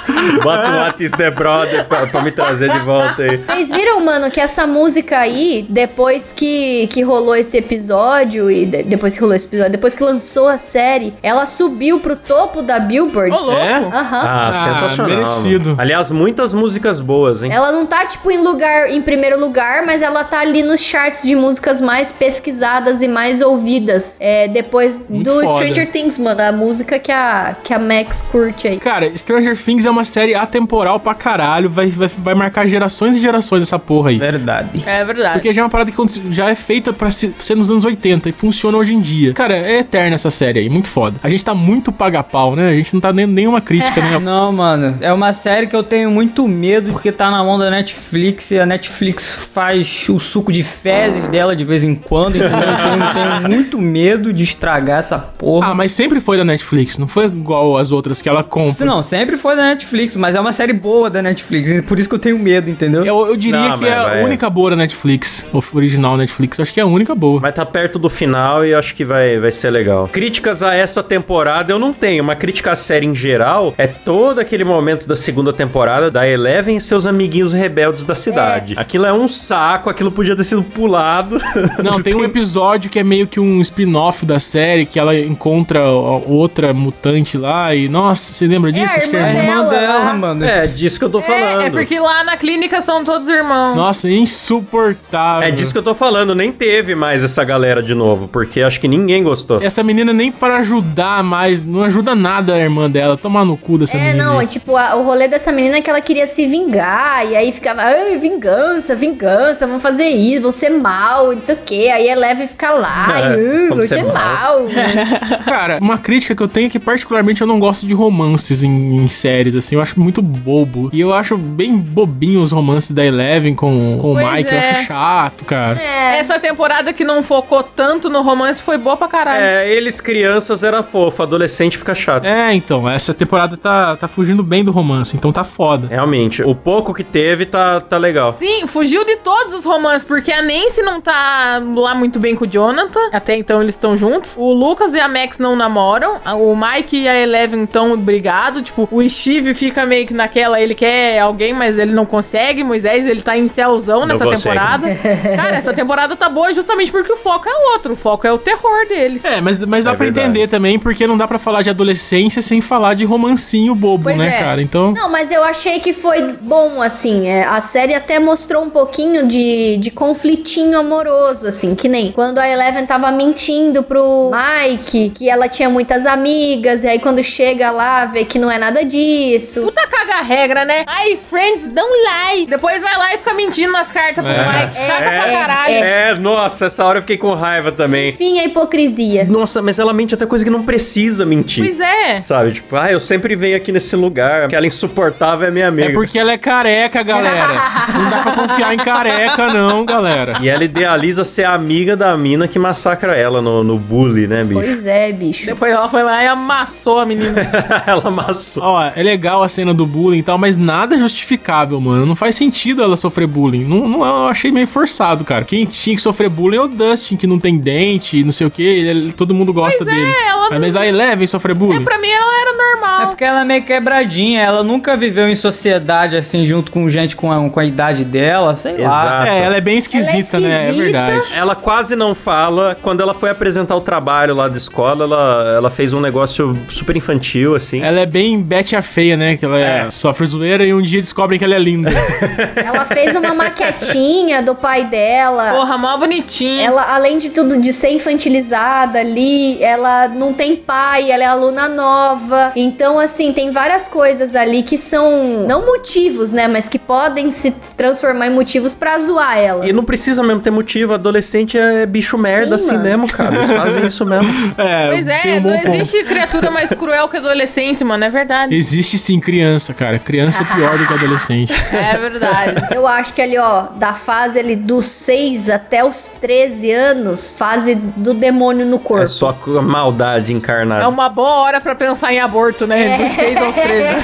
[0.43, 3.37] Bota um What is the Brother pra, pra me trazer de volta aí.
[3.37, 8.83] Vocês viram, mano, que essa música aí, depois que, que rolou esse episódio, e de-
[8.83, 12.79] depois que rolou esse episódio, depois que lançou a série, ela subiu pro topo da
[12.79, 13.31] Billboard.
[13.35, 13.59] Ô, louco.
[13.61, 13.75] É?
[13.77, 14.17] Aham.
[14.23, 15.11] Ah, Ah, sensacional.
[15.11, 15.75] merecido.
[15.77, 17.51] Aliás, muitas músicas boas, hein?
[17.51, 21.23] Ela não tá, tipo, em lugar, em primeiro lugar, mas ela tá ali nos charts
[21.23, 24.17] de músicas mais pesquisadas e mais ouvidas.
[24.19, 25.47] É, depois Muito do foda.
[25.65, 28.79] Stranger Things, mano, a música que a, que a Max curte aí.
[28.79, 31.69] Cara, Stranger Things é uma série atemporal pra caralho.
[31.69, 34.17] Vai, vai, vai marcar gerações e gerações essa porra aí.
[34.17, 34.83] Verdade.
[34.85, 35.33] É verdade.
[35.33, 35.97] Porque já é uma parada que
[36.31, 39.33] já é feita pra se- ser nos anos 80 e funciona hoje em dia.
[39.33, 41.15] Cara, é eterna essa série aí, muito foda.
[41.23, 42.69] A gente tá muito paga-pau né?
[42.69, 44.19] A gente não tá nem nenhuma crítica, né?
[44.23, 44.97] Não, mano.
[45.01, 48.59] É uma série que eu tenho muito medo porque tá na mão da Netflix e
[48.59, 52.35] a Netflix faz o suco de fezes dela de vez em quando?
[52.37, 55.67] Então eu tenho muito medo de estragar essa porra.
[55.71, 58.85] Ah, mas sempre foi da Netflix, não foi igual as outras que ela compra.
[58.85, 62.15] Não, sempre foi da Netflix, mas é uma série boa da Netflix, por isso que
[62.15, 63.05] eu tenho medo, entendeu?
[63.05, 66.15] Eu, eu diria Não, que é mas a vai- única boa da Netflix, o original
[66.17, 66.59] Netflix.
[66.59, 67.39] Acho que é a única boa.
[67.41, 70.07] Mas tá perto do final e acho que vai, vai ser legal.
[70.11, 72.23] Críticas a essa temporada eu não tenho.
[72.23, 76.75] Uma crítica à série em geral é todo aquele momento da segunda temporada da Eleven
[76.75, 78.73] e seus amiguinhos rebeldes da cidade.
[78.75, 81.39] Aquilo é um saco, aquilo podia ter sido pulado.
[81.81, 85.89] Não, tem um episódio que é meio que um spin-off da série, que ela encontra
[85.89, 87.87] outra mutante lá e...
[87.87, 88.93] Nossa, você lembra disso?
[88.93, 89.19] a Acho que é...
[89.19, 89.39] dela.
[89.39, 90.13] Irmã dela, lá.
[90.13, 90.43] mano.
[90.43, 91.61] É, disso que eu tô falando.
[91.61, 93.73] É, é porque lá na clínica são todos irmãos.
[93.77, 95.47] Nossa, insuportável.
[95.47, 98.81] É disso que eu tô falando, nem teve mais essa galera de novo, porque acho
[98.81, 99.61] que ninguém gostou.
[99.61, 103.17] Essa menina nem para ajudar mais, não ajuda nada a irmã dela.
[103.17, 104.23] Tomar no cu dessa É, menina.
[104.25, 104.47] não, aí.
[104.47, 107.81] tipo, a- o rolê dessa menina é que ela queria se vingar, e aí ficava,
[107.81, 111.91] ai, vingança, vingança, vamos fazer isso, vamos ser mal, não sei o quê.
[111.93, 114.13] Aí eleva e fica lá, É, e, uh, ser ser mal.
[114.13, 114.61] mal.
[115.45, 118.97] Cara, uma crítica que eu tenho é que particularmente eu não gosto de romances em,
[118.97, 120.89] em séries, assim, eu acho muito bobo.
[120.93, 124.69] E eu acho bem bobinho os romances da Eleven com, com o Mike, eu é.
[124.71, 125.79] acho chato, cara.
[125.81, 129.43] É, Essa temporada que não focou tanto no romance foi boa pra caralho.
[129.43, 132.22] É, eles crianças era fofo, adolescente fica chato.
[132.23, 135.87] É, então, essa temporada tá, tá fugindo bem do romance, então tá foda.
[135.87, 138.31] Realmente, o pouco que teve tá, tá legal.
[138.31, 142.45] Sim, fugiu de todos os romances, porque a Nancy não tá lá muito bem com
[142.45, 142.99] o Jonathan.
[143.11, 144.35] Até então eles estão juntos.
[144.37, 146.17] O Lucas e a Max não namoram.
[146.39, 148.63] O Mike e a Eleven estão brigados.
[148.63, 152.63] Tipo, o Steve fica meio que naquela, ele quer alguém, mas ele não consegue.
[152.63, 154.41] Moisés, ele tá em céuzão nessa consegue.
[154.43, 154.87] temporada.
[155.35, 157.93] Cara, essa temporada tá boa justamente porque o foco é outro.
[157.93, 159.23] O foco é o terror deles.
[159.25, 160.27] É, mas, mas dá É pra verdade.
[160.29, 161.69] entender também, porque não dá pra falar de
[162.13, 164.39] adolescência sem falar de romancinho bobo, Pois né, é.
[164.39, 164.61] cara?
[164.61, 164.91] Então.
[164.91, 167.27] Não, mas eu achei que foi bom, assim.
[167.27, 171.75] é, a série até mostrou um pouquinho de, de conflitinho amoroso, assim.
[171.75, 176.83] Que nem quando a Eleven tava mentindo pro Mike que ela tinha muitas amigas.
[176.83, 179.61] E aí quando chega lá, vê que não é nada disso.
[179.61, 180.83] Puta caga regra, né?
[180.85, 181.91] Ai, friends, don't
[182.33, 182.45] lie.
[182.45, 184.63] Depois vai lá e fica mentindo nas cartas pro É.
[184.65, 184.75] Mike.
[184.75, 185.73] Chata É, pra caralho.
[185.75, 188.09] É, nossa, essa hora eu fiquei com raiva também.
[188.09, 189.23] Enfim, a hipocrisia.
[189.25, 191.63] Nossa, mas ela mente até coisa que não precisa mentir.
[191.65, 191.92] Pois é.
[192.21, 194.43] Sabe, tipo, ah, eu sempre venho aqui nesse lugar.
[194.43, 195.89] Aquela insuportável é minha amiga.
[195.89, 197.53] É porque ela é careca, galera.
[197.93, 200.37] não dá pra confiar em careca, não, galera.
[200.41, 204.61] E ela idealiza ser amiga da mina que massacra ela no, no bully, né, bicho?
[204.61, 205.45] Pois é, bicho.
[205.45, 207.41] Depois ela foi lá e amassou a menina.
[207.85, 208.63] ela amassou.
[208.63, 212.05] Ó, é legal a cena do bullying e tal, mas nada justificável, mano.
[212.05, 213.63] Não faz sentido ela sofrer bullying.
[213.65, 215.43] Não, não, eu achei meio forçado, cara.
[215.43, 218.51] Quem tinha que sofrer bullying é o Dustin, que não tem dente, não sei o
[218.51, 219.13] que.
[219.15, 220.13] Todo mundo gosta Pois é, dele.
[220.27, 221.82] ela Mas, mas a Eleven sofre bullying.
[221.83, 223.07] Pra mim ela era É normal.
[223.07, 227.31] porque ela é meio quebradinha, ela nunca viveu em sociedade assim, junto com gente com
[227.31, 228.83] a, com a idade dela, sei lá.
[228.83, 229.27] Exato.
[229.27, 230.65] É, ela é bem esquisita, né?
[230.67, 230.83] É esquisita.
[231.05, 231.33] verdade.
[231.35, 232.77] Ela quase não fala.
[232.81, 236.95] Quando ela foi apresentar o trabalho lá da escola, ela, ela fez um negócio super
[236.95, 237.81] infantil, assim.
[237.81, 239.37] Ela é bem Betty a feia, né?
[239.37, 239.91] Que ela é- É.
[239.91, 241.89] sofre zoeira e um dia descobrem que ela é linda.
[242.55, 245.51] Ela fez uma maquetinha do pai dela.
[245.53, 246.63] Porra, mó bonitinha.
[246.65, 251.67] Ela, além de tudo, de ser infantilizada ali, ela não tem pai, ela é aluna
[251.73, 252.51] nova.
[252.55, 256.47] Então, assim, tem várias coisas ali que são, não motivos, né?
[256.47, 259.67] Mas que podem se transformar em motivos pra zoar ela.
[259.67, 260.93] E não precisa mesmo ter motivo.
[260.93, 262.83] Adolescente é bicho merda Sim, assim mano.
[262.83, 263.35] mesmo, cara.
[263.35, 264.23] Eles fazem isso mesmo.
[264.57, 265.67] É, Pois é, um não ponto.
[265.69, 268.03] existe criatura mais cruel que adolescente, mano.
[268.03, 268.55] É verdade.
[268.55, 269.97] Existe sim criança, cara.
[269.99, 271.53] Criança é pior do que adolescente.
[271.73, 272.73] É verdade.
[272.75, 277.75] Eu acho que ali, ó, da fase ali dos 6 até os 13 anos, fase
[277.75, 279.03] do demônio no corpo.
[279.03, 280.83] É só a maldade encarnada.
[280.83, 282.97] É uma boa hora pra pensar em aborto, né?
[282.97, 283.83] Dos 6 aos 13.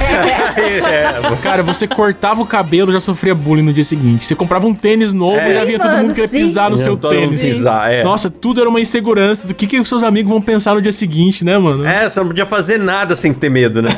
[0.60, 4.24] É, Cara, você cortava o cabelo já sofria bullying no dia seguinte.
[4.26, 5.50] Você comprava um tênis novo É.
[5.50, 6.38] e já vinha todo mundo querer sim.
[6.38, 7.40] pisar no seu tênis.
[7.40, 8.02] pisar, é.
[8.02, 10.92] Nossa, tudo era uma insegurança do que, que os seus amigos vão pensar no dia
[10.92, 11.86] seguinte, né, mano?
[11.86, 13.90] É, você não podia fazer nada sem ter medo, né?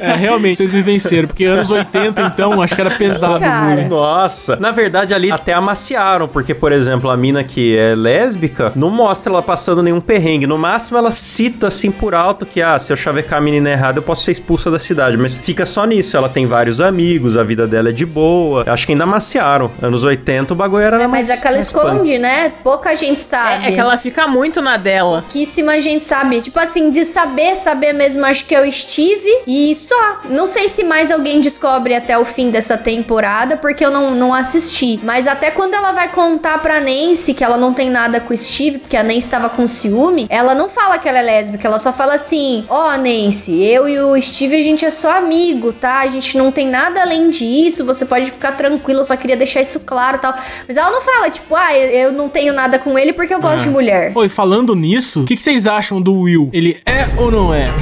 [0.00, 1.28] É, realmente, vocês me venceram.
[1.28, 3.74] Porque anos 80, então, acho que era pesado o Cara.
[3.74, 3.88] bullying.
[3.88, 4.56] Nossa.
[4.56, 9.32] Na verdade, ali até amaciaram, porque, por exemplo, a mina que é lésbica não mostra
[9.32, 10.46] ela passando nenhum perrengue.
[10.46, 13.98] No máximo, ela cita assim por alto que, ah, se eu chavecar a menina errada,
[13.98, 15.16] eu posso ser expulsa da cidade.
[15.16, 16.16] Mas fica só nisso.
[16.16, 18.64] Ela tem vários amigos, a vida dela é de boa.
[18.66, 19.70] Acho que ainda amaciaram.
[19.82, 21.28] Anos 80, o bagulho era É, mais.
[21.28, 21.86] mas é que ela mais punk.
[21.86, 22.52] esconde, né?
[22.62, 23.66] Pouca gente sabe.
[23.66, 25.22] É, é que ela fica muito na dela.
[25.22, 26.40] Pouquíssima gente sabe.
[26.40, 29.28] Tipo assim, de saber, saber mesmo, acho que é o Steve.
[29.46, 30.18] E só.
[30.28, 34.34] Não sei se mais alguém descobre até o fim dessa temporada, porque eu não, não
[34.34, 34.98] assisti.
[35.02, 38.36] Mas até quando ela vai contar pra Nancy que ela não tem nada com o
[38.36, 41.78] Steve, porque a Nancy tava com ciúme, ela não fala que ela é lésbica, ela
[41.78, 46.00] só fala assim: Ó, Nancy, Eu e o Steve, a gente é só amigo, tá?
[46.00, 47.84] A gente não tem nada além disso.
[47.84, 50.34] Você pode ficar tranquilo, eu só queria deixar isso claro tal.
[50.66, 53.62] Mas ela não fala, tipo, ah, eu não tenho nada com ele porque eu gosto
[53.62, 54.10] de mulher.
[54.12, 56.50] Oi, falando nisso, o que, que vocês acham do Will?
[56.52, 57.72] Ele é ou não é?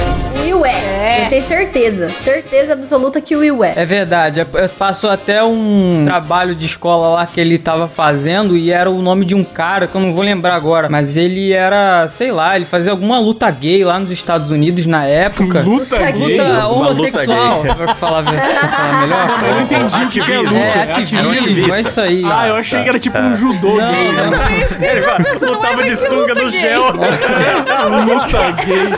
[0.57, 1.25] Will é.
[1.25, 2.11] Eu tenho certeza.
[2.21, 3.73] Certeza absoluta que o Will é.
[3.77, 8.57] É verdade, é- é- passou até um trabalho de escola lá que ele tava fazendo
[8.57, 11.53] e era o nome de um cara que eu não vou lembrar agora, mas ele
[11.53, 15.61] era, sei lá, ele fazia alguma luta gay lá nos Estados Unidos na época.
[15.61, 16.39] Luta Luta gay?
[16.39, 19.27] Luta homossexual, luta pra falar, pra falar melhor.
[19.27, 20.57] Não, eu não entendi o que que é luta.
[20.57, 22.23] É, ativismo, é isso aí.
[22.25, 24.13] Ah, eu achei que era tipo um judô Não, gay.
[24.13, 24.31] não.
[24.31, 24.67] né?
[24.81, 26.83] Ele lutava vai de sunga no gel.
[28.07, 28.93] Luta gay.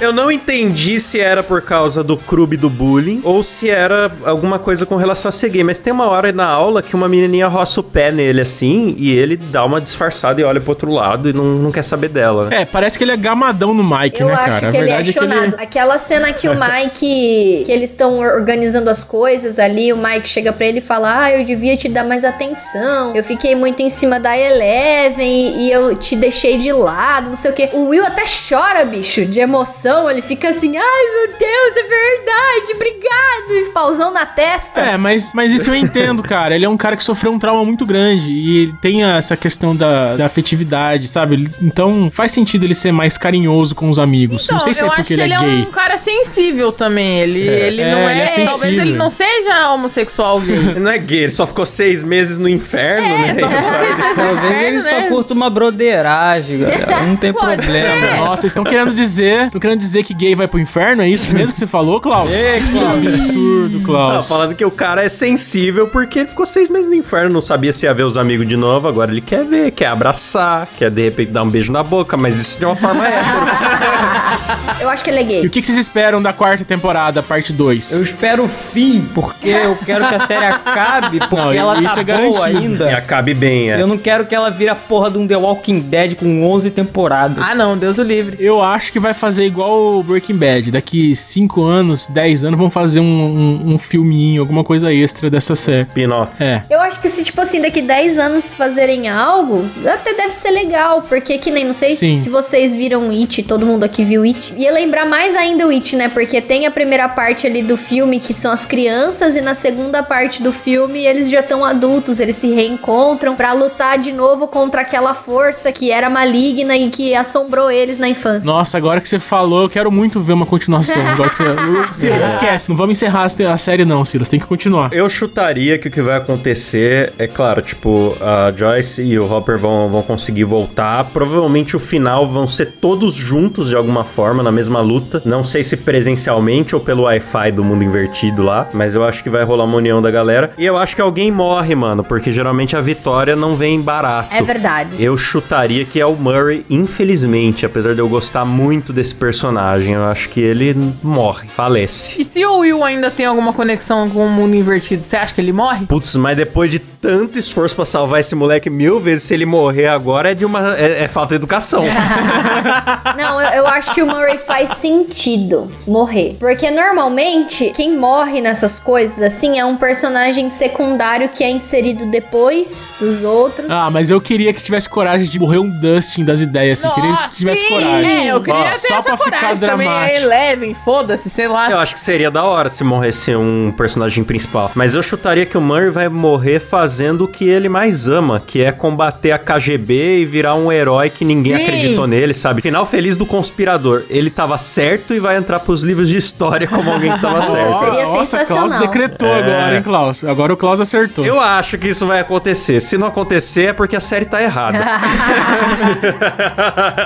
[0.00, 4.58] Eu não entendi se era por causa do clube do bullying ou se era alguma
[4.58, 5.64] coisa com relação a ser gay.
[5.64, 9.16] Mas tem uma hora na aula que uma menininha roça o pé nele assim e
[9.16, 12.46] ele dá uma disfarçada e olha pro outro lado e não, não quer saber dela.
[12.48, 12.62] né?
[12.62, 14.70] É, parece que ele é gamadão no Mike, Eu né, acho cara?
[14.70, 15.54] que A ele é verdade é ele.
[15.58, 20.52] Aquela cena que o Mike, que eles estão organizando as coisas ali, o Mike chega
[20.52, 23.14] pra ele e fala: Ah, eu devia te dar mais atenção.
[23.14, 27.36] Eu fiquei muito em cima da Eleven e, e eu te deixei de lado, não
[27.36, 27.70] sei o que.
[27.72, 29.83] O Will até chora, bicho, de emoção.
[30.10, 33.50] Ele fica assim: Ai, meu Deus, é verdade, obrigado.
[33.50, 34.80] E pausão na testa.
[34.80, 36.54] É, mas, mas isso eu entendo, cara.
[36.54, 39.74] Ele é um cara que sofreu um trauma muito grande e ele tem essa questão
[39.74, 41.34] da, da afetividade, sabe?
[41.34, 44.44] Ele- Então faz sentido ele ser mais carinhoso com os amigos.
[44.44, 45.62] Então, não sei se é eu acho porque que ele é ele gay.
[45.62, 47.20] um cara sensível também.
[47.20, 48.24] Ele, ele É, não ele é.
[48.42, 50.56] é talvez ele não seja homossexual gay.
[50.56, 53.40] Ele não é gay, ele só ficou seis meses no inferno, É, né?
[53.40, 55.08] só pra vocês verem Talvez ele inferno, só né?
[55.08, 57.02] curta uma broderagem, galera.
[57.02, 58.16] Não tem Pode problema.
[58.18, 59.46] Nossa, vocês estão querendo dizer.
[59.46, 61.02] Estão querendo dizer que gay vai pro inferno?
[61.02, 62.30] É isso mesmo que você falou, Klaus?
[62.30, 63.06] Ei, Que Klaus.
[63.06, 64.28] absurdo, Não, Klaus.
[64.28, 67.72] falando que o cara é sensível porque ele ficou seis meses no inferno, não sabia
[67.72, 71.02] se ia ver os amigos de novo, agora ele quer ver, quer abraçar, quer de
[71.02, 73.24] repente dar um beijo na boca, mas isso de uma forma hétero.
[74.80, 75.46] Eu acho que ele é E gay.
[75.46, 77.92] o que vocês esperam da quarta temporada, parte 2?
[77.92, 81.94] Eu espero o fim, porque eu quero que a série acabe, porque Não, ela isso
[81.94, 82.84] tá é boa garantido.
[82.84, 82.96] E ainda.
[82.98, 83.80] acabe bem, é.
[83.80, 86.70] Eu não quero que ela vire a porra de um The Walking Dead com 11
[86.70, 87.38] temporadas.
[87.46, 88.36] Ah, não, Deus o livre.
[88.40, 90.70] Eu acho que vai fazer igual o Breaking Bad.
[90.70, 95.54] Daqui 5 anos, 10 anos, vão fazer um, um, um filminho, alguma coisa extra dessa
[95.54, 95.82] série.
[95.82, 96.42] Spin-off.
[96.42, 96.62] É.
[96.70, 101.02] Eu acho que se, tipo assim, daqui 10 anos fazerem algo, até deve ser legal.
[101.02, 102.18] Porque que nem, não sei Sim.
[102.18, 104.54] se vocês viram It, todo mundo aqui viu It.
[104.56, 106.08] Ia lembrar mais ainda o It, né?
[106.08, 110.02] Porque tem a primeira parte ali do filme, que são as crianças, e na segunda
[110.02, 114.80] parte do filme eles já estão adultos, eles se reencontram pra lutar de novo contra
[114.82, 118.44] aquela força que era maligna e que assombrou eles na infância.
[118.44, 121.02] Nossa, agora que você falou, eu quero muito ver uma continuação.
[121.92, 122.68] Silas, esquece.
[122.68, 124.28] Não vamos encerrar a série, não, Silas.
[124.28, 124.92] Tem que continuar.
[124.92, 129.58] Eu chutaria que o que vai acontecer é claro, tipo, a Joyce e o Hopper
[129.58, 131.04] vão, vão conseguir voltar.
[131.04, 135.22] Provavelmente o final vão ser todos juntos de alguma forma, na mesma luta.
[135.24, 139.30] Não sei se presencialmente ou pelo Wi-Fi do mundo invertido lá, mas eu acho que
[139.30, 140.50] vai rolar uma união da galera.
[140.58, 144.34] E eu acho que alguém morre, mano, porque geralmente a vitória não vem barato.
[144.34, 144.90] É verdade.
[144.98, 150.04] Eu chutaria que é o Murray, infelizmente, apesar de eu gostar muito desse personagem, eu
[150.04, 152.20] acho que ele morre, falece.
[152.20, 155.40] E se o Will ainda tem alguma conexão com o mundo invertido, você acha que
[155.40, 155.86] ele morre?
[155.86, 159.88] Putz, mas depois de tanto esforço pra salvar esse moleque mil vezes, se ele morrer
[159.88, 160.74] agora é de uma.
[160.74, 161.84] é, é falta de educação.
[163.18, 166.36] Não, eu, eu acho que o Murray faz sentido morrer.
[166.40, 172.86] Porque normalmente, quem morre nessas coisas assim é um personagem secundário que é inserido depois
[172.98, 173.66] dos outros.
[173.68, 176.88] Ah, mas eu queria que tivesse coragem de morrer um Dustin das ideias, assim.
[176.88, 178.10] Eu queria que tivesse sim, coragem.
[178.10, 179.86] É, eu queria ter só essa pra coragem também.
[179.88, 180.18] dramático.
[180.20, 181.70] Eleven, foda-se, sei lá.
[181.70, 184.70] Eu acho que seria da hora se morresse um personagem principal.
[184.74, 188.62] Mas eu chutaria que o Murray vai morrer fazendo o que ele mais ama, que
[188.62, 191.62] é combater a KGB e virar um herói que ninguém Sim.
[191.62, 192.60] acreditou nele, sabe?
[192.62, 194.02] Final feliz do conspirador.
[194.08, 197.78] Ele tava certo e vai entrar pros livros de história como alguém que tava certo.
[197.80, 198.66] Seria Nossa, sensacional.
[198.68, 199.38] Klaus decretou É.
[199.38, 200.24] agora, hein, Klaus?
[200.24, 201.24] Agora o Klaus acertou.
[201.24, 202.80] Eu acho que isso vai acontecer.
[202.80, 204.78] Se não acontecer, é porque a série tá errada.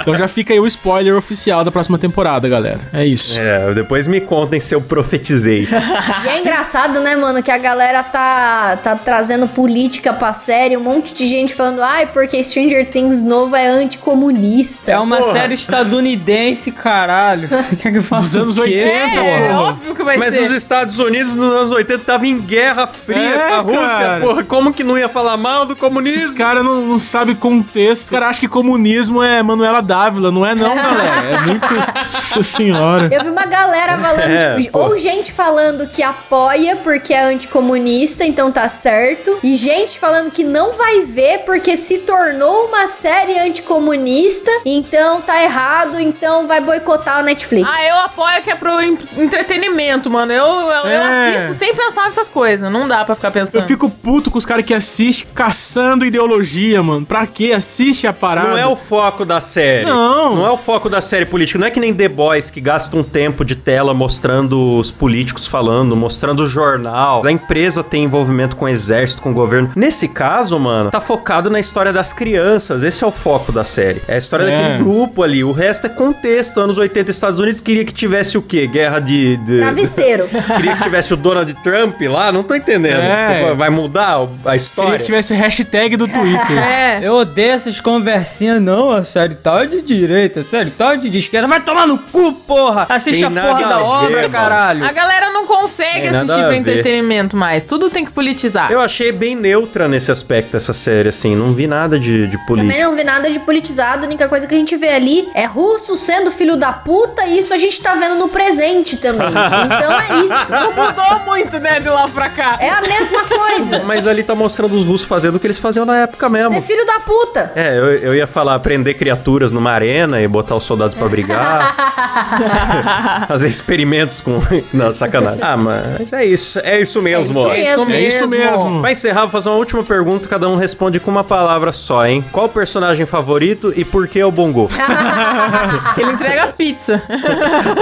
[0.02, 2.07] Então já fica aí o spoiler oficial da próxima temporada,
[2.48, 2.78] galera.
[2.92, 3.38] É isso.
[3.40, 5.68] É, depois me contem se eu profetizei.
[6.24, 10.80] E é engraçado, né, mano, que a galera tá, tá trazendo política pra série, um
[10.80, 14.90] monte de gente falando, ai, porque Stranger Things novo é anticomunista.
[14.90, 15.32] É uma Porra.
[15.32, 17.48] série estadunidense, caralho.
[17.48, 18.82] Você quer que eu faça Dos anos o quê?
[18.84, 19.60] 80, É, porra.
[19.60, 20.40] óbvio que vai Mas ser.
[20.42, 24.20] os Estados Unidos nos anos 80 estavam em guerra fria É, com a Rússia, cara.
[24.20, 24.44] porra.
[24.44, 26.36] Como que não ia falar mal do Esses comunismo?
[26.36, 28.04] caras não, não sabem contexto.
[28.04, 30.30] Os caras acham que comunismo é Manuela Dávila.
[30.30, 31.24] Não é não, galera.
[31.30, 31.66] É muito...
[31.98, 33.08] Nossa senhora.
[33.12, 38.24] Eu vi uma galera falando, É, tipo, ou gente falando que apoia porque é anticomunista,
[38.24, 43.38] então tá certo, e gente falando que não vai ver porque se tornou uma série
[43.38, 47.68] anticomunista, então tá errado, então vai boicotar o Netflix.
[47.70, 50.32] Ah, eu apoio que é pro en- entretenimento, mano.
[50.32, 51.36] Eu, eu, eu É.
[51.36, 52.70] assisto sem pensar nessas coisas.
[52.70, 53.56] Não dá pra ficar pensando.
[53.62, 57.04] Eu fico puto com os caras que assistem caçando ideologia, mano.
[57.06, 57.52] Pra quê?
[57.54, 58.48] Assiste a parada.
[58.48, 59.84] Não é o foco da série.
[59.86, 60.36] Não.
[60.36, 61.58] Não é o foco da série política.
[61.58, 65.46] Não é que nem The Boys, que gasta um tempo de tela mostrando os políticos
[65.46, 67.22] falando, mostrando o jornal.
[67.24, 69.70] A empresa tem envolvimento com o exército, com o governo.
[69.76, 72.82] Nesse caso, mano, tá focado na história das crianças.
[72.82, 74.00] Esse é o foco da série.
[74.08, 74.50] É a história É.
[74.50, 75.42] daquele grupo ali.
[75.44, 76.60] O resto é contexto.
[76.60, 78.66] Anos 80, Estados Unidos queria que tivesse o quê?
[78.66, 79.36] Guerra de...
[79.38, 79.58] de...
[79.58, 80.28] Travesseiro.
[80.58, 82.30] Queria que tivesse o Donald Trump lá?
[82.32, 83.00] Não tô entendendo.
[83.00, 83.54] É.
[83.54, 84.90] Vai mudar a história?
[84.92, 86.58] Queria que tivesse hashtag do Twitter.
[86.68, 87.00] É.
[87.02, 88.90] Eu odeio essas conversinhas, não.
[88.90, 91.46] A série tal é de direita, a série tal é de esquerda.
[91.48, 92.86] Vai tomar no cu, porra!
[92.88, 94.30] Assiste Tem a porra da ver, obra, mano.
[94.30, 94.84] caralho.
[94.84, 97.64] A galera não consegue assistir pra entretenimento mais.
[97.64, 98.72] Tudo tem que politizar.
[98.72, 101.36] Eu achei bem neutra nesse aspecto essa série, assim.
[101.36, 102.84] Não vi nada de, de Também política.
[102.84, 104.04] não vi nada de politizado.
[104.04, 107.24] A única coisa que a gente vê ali é russo sendo filho da puta.
[107.26, 109.28] E isso a gente tá vendo no presente também.
[109.28, 110.50] Então é isso.
[110.58, 112.56] Não mudou muito, né, de lá pra cá.
[112.60, 113.82] É a mesma coisa.
[113.86, 116.54] Mas ali tá mostrando os russos fazendo o que eles faziam na época mesmo.
[116.54, 117.52] Ser filho da puta.
[117.54, 123.24] É, eu, eu ia falar prender criaturas numa arena e botar os soldados pra brigar.
[123.28, 124.40] fazer experimentos com.
[124.72, 125.27] Não, sacanagem.
[125.40, 126.58] Ah, mas é isso.
[126.60, 127.52] É isso mesmo, ó.
[127.52, 128.80] É É isso É isso mesmo.
[128.80, 132.24] Pra encerrar, vou fazer uma última pergunta, cada um responde com uma palavra só, hein?
[132.32, 134.68] Qual o personagem favorito e por que o Bongo?
[135.96, 137.02] Ele entrega pizza.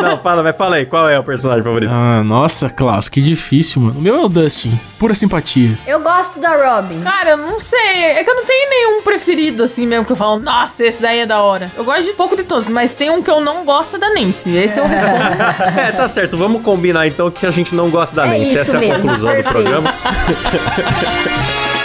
[0.03, 1.91] Não, fala, mas fala aí, qual é o personagem favorito?
[1.93, 3.99] Ah, nossa, Klaus, que difícil, mano.
[3.99, 4.79] O meu é o Dustin.
[4.99, 5.77] Pura simpatia.
[5.87, 7.01] Eu gosto da Robin.
[7.03, 7.79] Cara, eu não sei.
[7.79, 11.21] É que eu não tenho nenhum preferido, assim mesmo, que eu falo, nossa, esse daí
[11.21, 11.71] é da hora.
[11.77, 14.11] Eu gosto de pouco de todos, mas tem um que eu não gosto é da
[14.11, 14.57] Nancy.
[14.57, 15.17] Esse eu respondo.
[15.77, 16.37] É, tá certo.
[16.37, 18.45] Vamos combinar então que a gente não gosta da É Nancy.
[18.53, 19.95] isso Essa é a mesmo, conclusão do programa.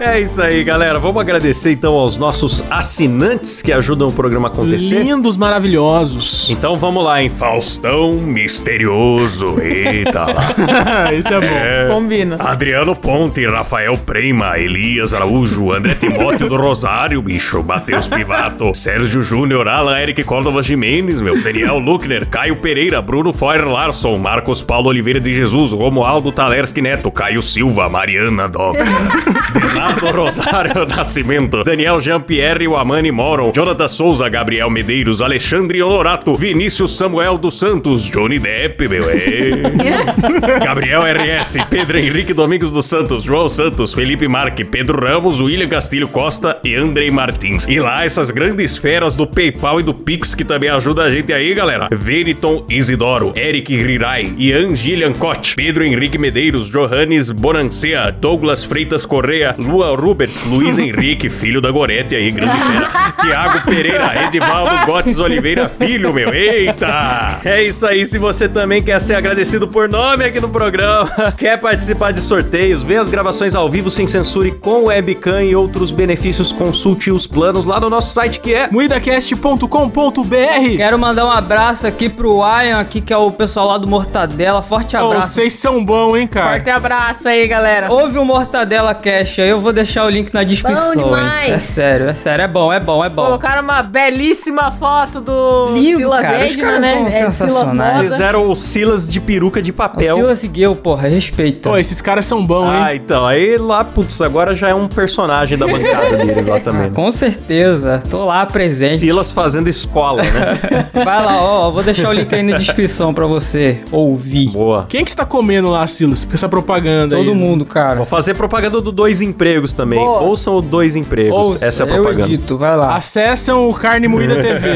[0.00, 0.98] É isso aí, galera.
[1.00, 5.02] Vamos agradecer então aos nossos assinantes que ajudam o programa a acontecer.
[5.02, 6.48] Lindos, maravilhosos.
[6.50, 7.28] Então vamos lá, hein?
[7.28, 9.60] Faustão Misterioso.
[9.60, 11.10] Eita lá.
[11.12, 11.92] Esse é bom.
[11.92, 12.36] Combina.
[12.38, 19.66] Adriano Ponte, Rafael Prema, Elias Araújo, André Timóteo do Rosário, bicho, Matheus Pivato, Sérgio Júnior,
[19.66, 25.20] Alan Eric Córdova Jimenez, meu, Daniel Luckner, Caio Pereira, Bruno Foyer Larson, Marcos Paulo Oliveira
[25.20, 28.84] de Jesus, Romualdo Talerski Neto, Caio Silva, Mariana Doca,
[29.88, 37.38] Bernardo Rosário Nascimento, Daniel Jean-Pierre Wamani Moron, Jonathan Souza, Gabriel Medeiros, Alexandre Honorato, Vinícius Samuel
[37.38, 40.58] dos Santos, Johnny Depp, meu, é...
[40.62, 46.08] Gabriel RS, Pedro Henrique Domingos dos Santos, João Santos, Felipe Marque, Pedro Ramos, William Castilho
[46.08, 47.66] Costa e Andrei Martins.
[47.66, 51.32] E lá essas grandes feras do PayPal e do Pix que também ajudam a gente
[51.32, 51.88] aí, galera.
[51.90, 59.54] Veniton Isidoro, Eric Rirai, Ian Gillian Koch, Pedro Henrique Medeiros, Johannes Bonancea, Douglas Freitas Correa,
[59.78, 63.14] Lua Rubert, Luiz Henrique, filho da Gorete aí, grande fera.
[63.22, 66.34] Tiago Pereira, Edivaldo Gotes Oliveira Filho, meu.
[66.34, 67.38] Eita!
[67.44, 68.04] É isso aí.
[68.04, 71.08] Se você também quer ser agradecido por nome aqui no programa,
[71.38, 75.54] quer participar de sorteios, ver as gravações ao vivo sem censura e com webcam e
[75.54, 81.30] outros benefícios, consulte os planos lá no nosso site que é Muidacast.com.br Quero mandar um
[81.30, 84.60] abraço aqui pro Ian, aqui, que é o pessoal lá do Mortadela.
[84.60, 85.34] Forte abraço.
[85.34, 86.54] Vocês são bons, hein, cara?
[86.54, 87.92] Forte abraço aí, galera.
[87.92, 90.92] Ouve o Mortadela Cash aí, eu vou deixar o link na descrição.
[90.94, 91.04] hein?
[91.04, 91.50] demais.
[91.52, 93.24] É sério, é sério, é bom, é bom, é bom.
[93.24, 96.38] Colocaram uma belíssima foto do Lindo, Silas cara.
[96.44, 96.90] Os Edna, caras né?
[96.90, 97.94] são É, Silas sensacionais.
[97.96, 98.10] Moda.
[98.10, 100.14] Fizeram os Silas de peruca de O papel.
[100.16, 101.68] Silas Gueu, porra, respeita.
[101.68, 102.80] Pô, esses caras são bons, hein?
[102.82, 103.26] Ah, então.
[103.26, 106.82] Aí lá, putz, agora já é um personagem da bancada deles lá também.
[106.88, 106.90] né?
[106.94, 108.98] Com certeza, tô lá presente.
[109.00, 110.86] Silas fazendo escola, né?
[111.04, 114.50] Vai lá, ó, vou deixar o link aí na descrição pra você ouvir.
[114.50, 114.86] Boa.
[114.88, 116.24] Quem que está comendo lá, Silas?
[116.24, 117.24] Com essa propaganda aí?
[117.24, 117.96] Todo mundo, cara.
[117.96, 119.98] Vou fazer propaganda do Dois Empregos também.
[119.98, 120.20] Boa.
[120.20, 121.36] Ouçam o Dois Empregos.
[121.36, 122.26] Ouça, Essa é a eu propaganda.
[122.32, 122.96] edito, vai lá.
[122.96, 124.68] Acessam o Carne Moída TV.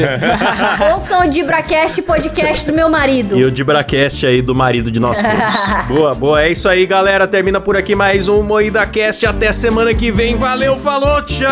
[0.93, 3.37] Ouçam o Dibracast podcast do meu marido.
[3.37, 5.37] E o Dibracast aí do marido de nós todos.
[5.87, 6.41] boa, boa.
[6.43, 7.27] É isso aí, galera.
[7.27, 9.25] Termina por aqui mais um Moída Cast.
[9.25, 10.35] Até semana que vem.
[10.35, 11.47] Valeu, falou, tchau!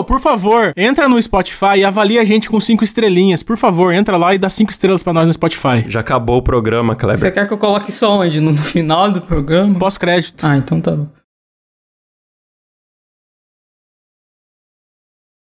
[0.00, 3.42] Ô, por favor, entra no Spotify e avalia a gente com cinco estrelinhas.
[3.42, 5.84] Por favor, entra lá e dá cinco estrelas pra nós no Spotify.
[5.86, 7.18] Já acabou o programa, Kleber.
[7.18, 8.40] Você quer que eu coloque isso onde?
[8.40, 9.78] No, no final do programa?
[9.78, 10.42] Pós-crédito.
[10.46, 11.06] Ah, então tá bom.